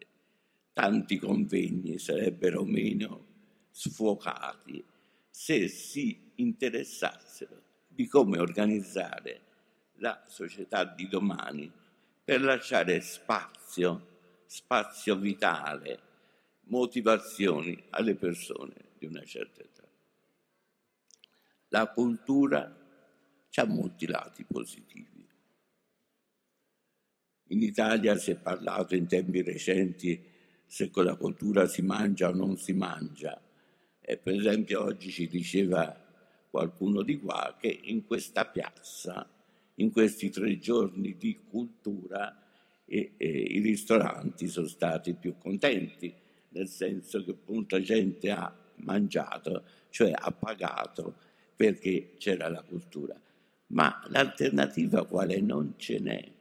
tanti 0.74 1.18
convegni 1.18 2.00
sarebbero 2.00 2.66
meno 2.66 3.26
sfocati 3.72 4.84
se 5.30 5.70
si 5.70 6.32
interessassero 6.36 7.62
di 7.88 8.08
come 8.08 8.40
organizzare 8.40 9.42
la 10.00 10.22
società 10.28 10.84
di 10.84 11.08
domani 11.08 11.72
per 12.26 12.42
lasciare 12.42 13.00
spazio, 13.00 14.44
spazio 14.46 15.16
vitale, 15.16 16.00
motivazioni 16.66 17.82
alle 17.92 18.16
persone 18.16 18.74
di 18.98 19.06
una 19.06 19.24
certa 19.24 19.62
età. 19.62 19.77
La 21.70 21.88
cultura 21.88 22.76
ha 23.60 23.66
molti 23.66 24.06
lati 24.06 24.44
positivi. 24.44 25.28
In 27.50 27.62
Italia 27.64 28.16
si 28.18 28.32
è 28.32 28.36
parlato 28.36 28.96
in 28.96 29.08
tempi 29.08 29.42
recenti 29.42 30.22
se 30.66 30.92
con 30.92 31.06
la 31.06 31.16
cultura 31.16 31.66
si 31.66 31.82
mangia 31.82 32.30
o 32.30 32.34
non 32.34 32.58
si 32.58 32.74
mangia. 32.74 33.42
E 34.00 34.18
per 34.18 34.36
esempio 34.36 34.84
oggi 34.84 35.10
ci 35.10 35.28
diceva 35.28 36.06
qualcuno 36.50 37.02
di 37.02 37.20
qua 37.20 37.56
che 37.60 37.80
in 37.86 38.06
questa 38.06 38.46
piazza 38.46 39.28
in 39.80 39.92
questi 39.92 40.30
tre 40.30 40.58
giorni 40.60 41.18
di 41.18 41.40
cultura 41.50 42.44
e, 42.86 43.14
e 43.18 43.28
i 43.28 43.60
ristoranti 43.60 44.48
sono 44.48 44.68
stati 44.68 45.14
più 45.14 45.36
contenti, 45.38 46.14
nel 46.50 46.68
senso 46.68 47.24
che 47.24 47.32
appunto 47.32 47.78
la 47.78 47.84
gente 47.84 48.32
ha 48.32 48.56
mangiato, 48.78 49.64
cioè 49.90 50.12
ha 50.14 50.32
pagato 50.32 51.16
perché 51.58 52.14
c'era 52.18 52.48
la 52.48 52.62
cultura. 52.62 53.20
Ma 53.70 54.02
l'alternativa 54.10 55.06
quale 55.06 55.42
non 55.42 55.74
ce 55.76 56.00
n'è. 56.00 56.32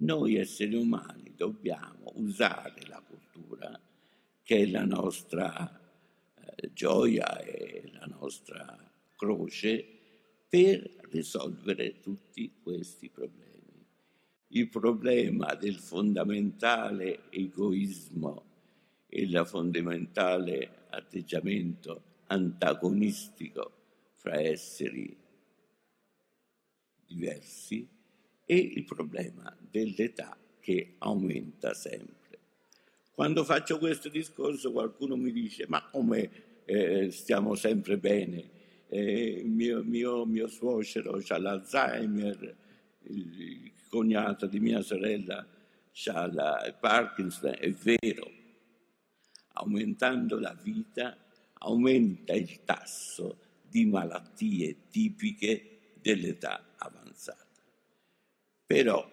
Noi 0.00 0.36
esseri 0.36 0.76
umani 0.76 1.32
dobbiamo 1.34 2.12
usare 2.16 2.82
la 2.86 3.02
cultura, 3.04 3.80
che 4.42 4.56
è 4.58 4.66
la 4.66 4.84
nostra 4.84 5.80
eh, 6.36 6.70
gioia 6.72 7.40
e 7.40 7.90
la 7.98 8.06
nostra 8.06 8.78
croce, 9.16 9.84
per 10.48 10.96
risolvere 11.10 12.00
tutti 12.00 12.52
questi 12.62 13.08
problemi. 13.08 13.46
Il 14.48 14.68
problema 14.68 15.54
del 15.54 15.76
fondamentale 15.76 17.30
egoismo 17.30 18.44
e 19.08 19.22
il 19.22 19.42
fondamentale 19.46 20.86
atteggiamento 20.90 22.02
antagonistico 22.26 23.77
fra 24.18 24.40
esseri 24.40 25.16
diversi 27.06 27.88
e 28.44 28.56
il 28.56 28.84
problema 28.84 29.56
dell'età 29.58 30.36
che 30.60 30.96
aumenta 30.98 31.72
sempre. 31.72 32.38
Quando 33.12 33.44
faccio 33.44 33.78
questo 33.78 34.08
discorso 34.08 34.72
qualcuno 34.72 35.16
mi 35.16 35.32
dice 35.32 35.66
ma 35.68 35.88
come 35.88 36.30
eh, 36.64 37.10
stiamo 37.10 37.54
sempre 37.54 37.96
bene? 37.96 38.56
Eh, 38.88 39.42
mio, 39.44 39.82
mio, 39.84 40.24
mio 40.26 40.48
suocero 40.48 41.20
ha 41.26 41.38
l'Alzheimer, 41.38 42.56
il 43.04 43.72
cognato 43.88 44.46
di 44.46 44.60
mia 44.60 44.82
sorella 44.82 45.46
ha 46.06 46.66
il 46.66 46.76
Parkinson, 46.78 47.54
è 47.58 47.70
vero, 47.70 48.30
aumentando 49.54 50.38
la 50.38 50.56
vita 50.60 51.16
aumenta 51.60 52.32
il 52.32 52.64
tasso 52.64 53.47
di 53.68 53.86
malattie 53.86 54.88
tipiche 54.90 55.92
dell'età 56.00 56.74
avanzata. 56.76 57.46
Però 58.66 59.10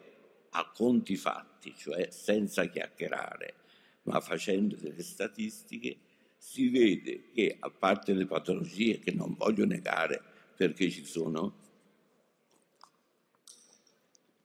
a 0.49 0.71
conti 0.73 1.15
fatti, 1.15 1.73
cioè 1.75 2.09
senza 2.11 2.65
chiacchierare, 2.65 3.53
ma 4.03 4.19
facendo 4.21 4.75
delle 4.75 5.03
statistiche, 5.03 5.97
si 6.37 6.69
vede 6.69 7.31
che 7.33 7.57
a 7.59 7.69
parte 7.69 8.13
le 8.13 8.25
patologie 8.25 8.99
che 8.99 9.11
non 9.11 9.33
voglio 9.35 9.65
negare 9.65 10.21
perché 10.55 10.89
ci 10.89 11.03
sono, 11.03 11.63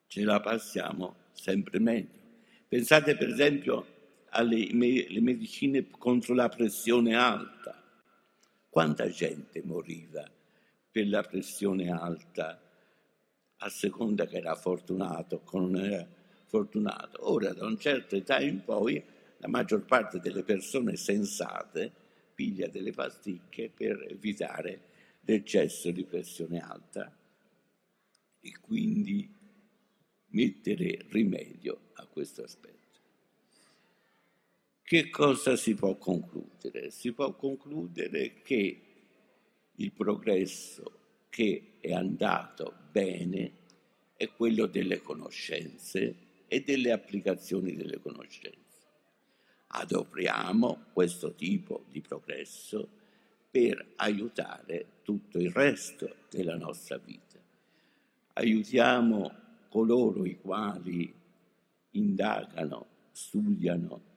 ce 0.06 0.24
la 0.24 0.40
passiamo 0.40 1.16
sempre 1.32 1.78
meglio. 1.78 2.18
Pensate 2.66 3.16
per 3.16 3.28
esempio 3.28 3.86
alle 4.30 4.68
medicine 4.72 5.88
contro 5.90 6.34
la 6.34 6.48
pressione 6.48 7.14
alta. 7.14 7.79
Quanta 8.70 9.08
gente 9.08 9.62
moriva 9.64 10.30
per 10.92 11.08
la 11.08 11.22
pressione 11.22 11.90
alta 11.90 12.62
a 13.56 13.68
seconda 13.68 14.26
che 14.26 14.36
era 14.36 14.54
fortunato 14.54 15.42
o 15.44 15.58
non 15.58 15.76
era 15.76 16.06
fortunato? 16.46 17.28
Ora, 17.28 17.52
da 17.52 17.66
una 17.66 17.76
certa 17.76 18.14
età 18.14 18.38
in 18.38 18.62
poi, 18.62 19.02
la 19.38 19.48
maggior 19.48 19.84
parte 19.84 20.20
delle 20.20 20.44
persone 20.44 20.94
sensate 20.94 21.90
piglia 22.32 22.68
delle 22.68 22.92
pasticche 22.92 23.70
per 23.70 24.06
evitare 24.08 24.82
l'eccesso 25.22 25.90
di 25.90 26.04
pressione 26.04 26.60
alta 26.60 27.12
e 28.38 28.52
quindi 28.60 29.28
mettere 30.26 31.06
rimedio 31.08 31.90
a 31.94 32.06
questo 32.06 32.44
aspetto. 32.44 32.79
Che 34.90 35.08
cosa 35.08 35.54
si 35.54 35.76
può 35.76 35.94
concludere? 35.94 36.90
Si 36.90 37.12
può 37.12 37.32
concludere 37.36 38.42
che 38.42 38.80
il 39.76 39.92
progresso 39.92 41.26
che 41.28 41.74
è 41.78 41.92
andato 41.92 42.74
bene 42.90 43.52
è 44.16 44.28
quello 44.32 44.66
delle 44.66 45.00
conoscenze 45.00 46.16
e 46.48 46.62
delle 46.64 46.90
applicazioni 46.90 47.76
delle 47.76 48.00
conoscenze. 48.00 48.80
Adoperiamo 49.68 50.86
questo 50.92 51.34
tipo 51.34 51.84
di 51.88 52.00
progresso 52.00 52.88
per 53.48 53.92
aiutare 53.94 54.86
tutto 55.04 55.38
il 55.38 55.52
resto 55.52 56.16
della 56.28 56.56
nostra 56.56 56.98
vita. 56.98 57.38
Aiutiamo 58.32 59.32
coloro 59.68 60.24
i 60.24 60.36
quali 60.40 61.14
indagano, 61.90 62.86
studiano, 63.12 64.08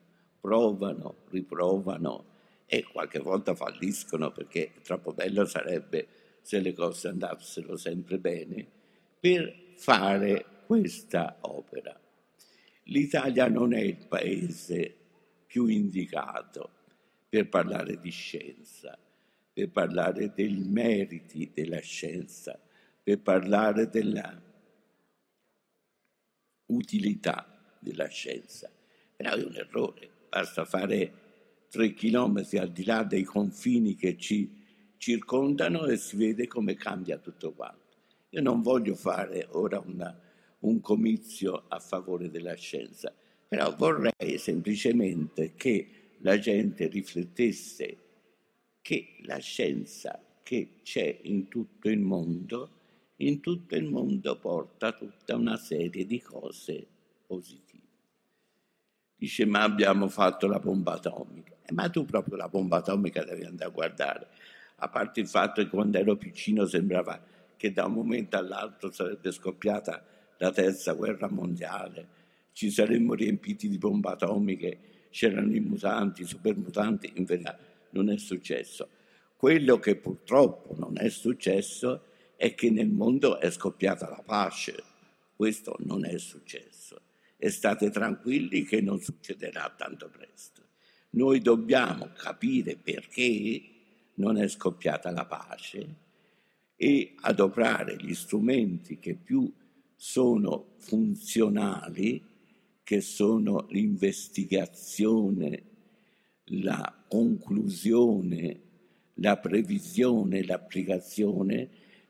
provano, 0.43 1.19
riprovano 1.29 2.25
e 2.65 2.84
qualche 2.84 3.19
volta 3.19 3.56
falliscono 3.56 4.29
perché 4.34 4.73
troppo 4.82 5.13
bello 5.13 5.45
sarebbe 5.45 6.06
se 6.41 6.60
le 6.60 6.73
cose 6.73 7.08
andassero 7.08 7.77
sempre 7.77 8.19
bene, 8.19 8.67
per 9.17 9.71
fare 9.77 10.45
questa 10.65 11.38
opera. 11.39 11.97
L'Italia 12.88 13.47
non 13.47 13.73
è 13.73 13.79
il 13.79 14.06
paese 14.06 14.93
più 15.45 15.67
indicato 15.67 16.71
per 17.29 17.47
parlare 17.47 17.97
di 17.97 18.12
scienza, 18.12 18.97
per 19.53 19.69
parlare 19.69 20.34
dei 20.34 20.58
meriti 20.58 21.51
della 21.53 21.79
scienza, 21.79 22.60
per 23.01 23.21
parlare 23.21 23.88
della 23.88 24.41
utilità 26.65 27.77
della 27.79 28.08
scienza. 28.08 28.69
Però 29.15 29.32
è 29.32 29.43
un 29.43 29.56
errore, 29.56 30.10
basta 30.34 30.65
fare 30.65 31.13
tre 31.69 31.93
chilometri 31.93 32.58
al 32.58 32.72
di 32.72 32.84
là 32.86 33.04
dei 33.04 33.24
confini 33.24 33.96
che 33.96 34.17
ci 34.17 34.62
circondano 34.98 35.86
e 35.86 35.98
si 35.98 36.15
vede 36.15 36.48
come 36.48 36.74
cambia 36.74 37.19
tutto 37.19 37.54
quanto. 37.54 37.98
Io 38.30 38.41
non 38.41 38.63
voglio 38.63 38.96
fare 38.96 39.48
ora 39.52 39.80
una, 39.86 40.19
un 40.62 40.82
comizio 40.82 41.65
a 41.67 41.78
favore 41.78 42.32
della 42.32 42.56
scienza, 42.56 43.13
però 43.48 43.76
vorrei 43.76 44.39
semplicemente 44.39 45.54
che 45.54 46.15
la 46.22 46.39
gente 46.39 46.88
riflettesse 46.88 47.98
che 48.82 49.17
la 49.26 49.38
scienza 49.38 50.19
che 50.41 50.80
c'è 50.82 51.19
in 51.24 51.48
tutto 51.48 51.89
il 51.89 52.00
mondo, 52.00 52.69
in 53.17 53.39
tutto 53.39 53.76
il 53.76 53.86
mondo 53.86 54.39
porta 54.39 54.93
tutta 54.93 55.36
una 55.36 55.58
serie 55.58 56.08
di 56.08 56.19
cose 56.19 56.88
positive. 57.28 57.83
Dice, 59.15 59.45
ma 59.45 59.63
abbiamo 59.63 60.08
fatto 60.08 60.47
la 60.47 60.60
bomba 60.60 60.93
atomica. 60.93 61.54
Eh, 61.65 61.73
ma 61.73 61.89
tu 61.89 62.06
proprio 62.06 62.36
la 62.36 62.49
bomba 62.49 62.78
atomica 62.78 63.23
devi 63.23 63.43
andare 63.45 63.69
a 63.69 63.73
guardare. 63.73 64.28
A 64.78 64.89
parte 64.89 65.21
il 65.21 65.28
fatto 65.28 65.62
che 65.62 65.69
quando 65.69 65.97
ero 65.97 66.15
piccino 66.15 66.65
sembrava 66.65 67.21
che 67.56 67.71
da 67.71 67.86
un 67.86 67.93
momento 67.93 68.38
all'altro 68.38 68.91
sarebbe 68.91 69.32
scoppiata 69.32 70.04
la 70.38 70.52
terza 70.52 70.91
guerra 70.93 71.30
mondiale, 71.30 72.08
ci 72.52 72.69
saremmo 72.69 73.13
riempiti 73.13 73.69
di 73.69 73.78
bombe 73.78 74.10
atomiche, 74.10 74.78
c'erano 75.10 75.54
i 75.54 75.60
mutanti, 75.62 76.23
i 76.23 76.26
supermutanti, 76.26 77.13
in 77.15 77.23
verità 77.23 77.58
non 77.91 78.10
è 78.10 78.17
successo. 78.17 78.89
Quello 79.38 79.80
che 79.80 79.95
purtroppo 79.95 80.76
non 80.78 80.97
è 80.97 81.10
successo 81.10 82.04
è 82.36 82.54
che 82.56 82.69
nel 82.69 82.89
mondo 82.89 83.39
è 83.39 83.49
scoppiata 83.49 84.10
la 84.10 84.21
pace. 84.26 84.84
Questo 85.36 85.78
non 85.80 86.06
è 86.06 86.17
successo 86.17 86.73
e 87.43 87.49
state 87.49 87.89
tranquilli 87.89 88.63
che 88.63 88.79
non 88.79 89.01
succederà 89.01 89.73
tanto 89.75 90.08
presto. 90.08 90.62
Noi 91.10 91.41
dobbiamo 91.41 92.12
capire 92.15 92.77
perché 92.77 93.62
non 94.13 94.38
è 94.38 94.47
scoppiata 94.47 95.12
la 95.12 95.25
pace 95.25 95.95
e 96.77 97.15
adoperare 97.19 97.97
gli 97.97 98.13
strumenti 98.13 98.97
che 98.97 99.15
più 99.15 99.51
sono 99.93 100.75
funzionali, 100.77 102.23
che 102.82 103.01
sono 103.01 103.67
l'investigazione, 103.71 105.63
la 106.45 107.03
conclusione, 107.10 108.60
la 109.15 109.36
previsione, 109.36 110.45
l'applicazione, 110.45 111.67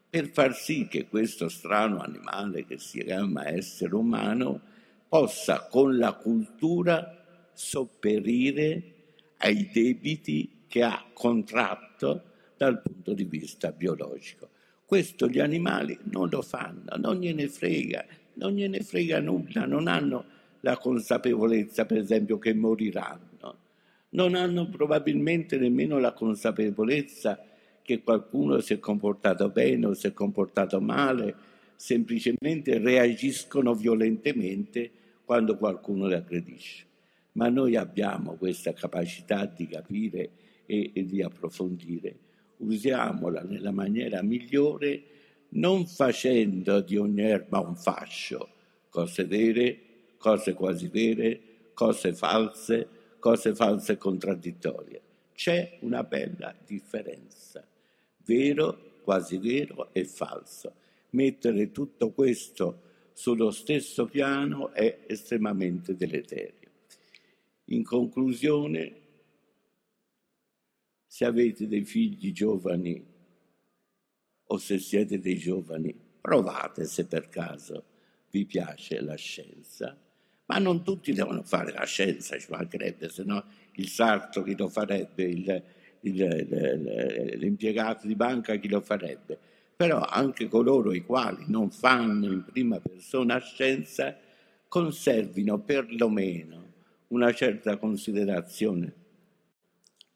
per 0.08 0.30
far 0.30 0.56
sì 0.56 0.88
che 0.88 1.08
questo 1.08 1.50
strano 1.50 2.02
animale 2.02 2.68
che 2.68 2.78
si 2.78 3.02
chiama 3.04 3.48
essere 3.48 3.96
umano 3.96 4.72
possa 5.14 5.68
con 5.70 6.00
la 6.00 6.14
cultura 6.14 7.24
sopperire 7.54 8.94
ai 9.38 9.70
debiti 9.72 10.64
che 10.68 10.82
ha 10.82 11.06
contratto 11.14 12.24
dal 12.58 12.82
punto 12.82 13.14
di 13.14 13.24
vista 13.24 13.72
biologico. 13.72 14.50
Questo 14.84 15.28
gli 15.28 15.38
animali 15.38 15.96
non 16.06 16.30
lo 16.32 16.42
fanno, 16.42 16.96
non 16.98 17.18
gliene 17.18 17.48
frega, 17.48 18.04
non 18.34 18.54
gliene 18.54 18.80
frega 18.80 19.20
nulla, 19.20 19.68
non 19.68 19.88
hanno 19.88 20.26
la 20.62 20.80
consapevolezza, 20.80 21.86
per 21.86 22.00
esempio, 22.00 22.40
che 22.40 22.56
moriranno, 22.56 23.58
non 24.10 24.34
hanno 24.34 24.68
probabilmente 24.68 25.60
nemmeno 25.60 26.00
la 26.00 26.14
consapevolezza 26.14 27.40
che 27.84 28.02
qualcuno 28.02 28.62
si 28.62 28.74
è 28.74 28.80
comportato 28.80 29.50
bene 29.50 29.86
o 29.86 29.94
si 29.94 30.08
è 30.08 30.14
comportato 30.14 30.82
male, 30.82 31.36
semplicemente 31.76 32.80
reagiscono 32.80 33.76
violentemente 33.76 35.02
quando 35.26 35.58
qualcuno 35.58 36.08
le 36.08 36.16
aggredisce. 36.16 36.86
Ma 37.34 37.50
noi 37.50 37.76
abbiamo 37.76 38.36
questa 38.36 38.74
capacità 38.74 39.46
di 39.46 39.68
capire 39.68 40.32
e, 40.66 40.92
e 40.94 41.06
di 41.06 41.22
approfondire. 41.22 42.16
Usiamola 42.58 43.42
nella 43.42 43.72
maniera 43.72 44.22
migliore, 44.22 45.04
non 45.50 45.86
facendo 45.86 46.82
di 46.82 46.98
ogni 46.98 47.22
erba 47.22 47.60
un 47.60 47.76
fascio, 47.76 48.50
cose 48.90 49.26
vere, 49.26 49.80
cose 50.18 50.54
quasi 50.54 50.88
vere, 50.88 51.42
cose 51.74 52.14
false, 52.14 52.88
cose 53.20 53.54
false 53.56 53.98
contraddittorie. 53.98 55.02
C'è 55.34 55.78
una 55.82 56.04
bella 56.04 56.56
differenza, 56.66 57.66
vero, 58.26 59.00
quasi 59.04 59.38
vero 59.38 59.90
e 59.92 60.06
falso. 60.06 60.74
Mettere 61.12 61.72
tutto 61.72 62.12
questo 62.12 62.82
sullo 63.14 63.52
stesso 63.52 64.06
piano 64.06 64.72
è 64.72 65.06
estremamente 65.08 65.96
deleterio. 65.96 66.70
In 67.66 67.84
conclusione, 67.84 69.02
se 71.06 71.26
avete 71.26 71.68
dei 71.68 71.86
figli 71.86 72.32
giovani 72.32 73.06
o 74.46 74.58
se 74.58 74.80
siete 74.80 75.20
dei 75.20 75.38
giovani, 75.38 75.96
provate 76.20 76.86
se 76.86 77.06
per 77.06 77.30
caso 77.30 77.84
vi 78.32 78.46
piace 78.46 79.00
la 79.00 79.16
scienza, 79.16 79.98
ma 80.46 80.58
non 80.58 80.84
tutti 80.84 81.14
devono 81.14 81.44
fare 81.44 81.72
la 81.72 81.86
scienza, 81.86 82.38
ci 82.38 82.48
mancherebbe, 82.50 83.10
se 83.10 83.24
no 83.24 83.46
il 83.74 83.88
sarto 83.88 84.44
chi 84.44 84.56
lo 84.56 84.68
farebbe, 84.68 85.24
il, 85.24 85.64
il, 86.02 87.38
l'impiegato 87.38 88.08
di 88.08 88.16
banca 88.16 88.56
chi 88.56 88.68
lo 88.68 88.82
farebbe. 88.82 89.40
Però 89.76 90.00
anche 90.00 90.48
coloro 90.48 90.94
i 90.94 91.04
quali 91.04 91.46
non 91.48 91.72
fanno 91.72 92.32
in 92.32 92.44
prima 92.44 92.80
persona 92.80 93.40
scienza 93.40 94.18
conservino 94.68 95.60
perlomeno 95.60 96.72
una 97.08 97.32
certa 97.34 97.78
considerazione, 97.78 98.94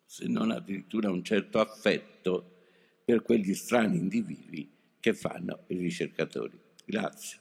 se 0.06 0.28
non 0.28 0.52
addirittura 0.52 1.12
un 1.12 1.24
certo 1.24 1.60
affetto 1.60 2.56
per 3.06 3.22
quegli 3.22 3.54
strani 3.54 3.98
individui 3.98 4.70
che 5.00 5.14
fanno 5.14 5.64
i 5.68 5.78
ricercatori. 5.78 6.60
Grazie. 6.86 7.40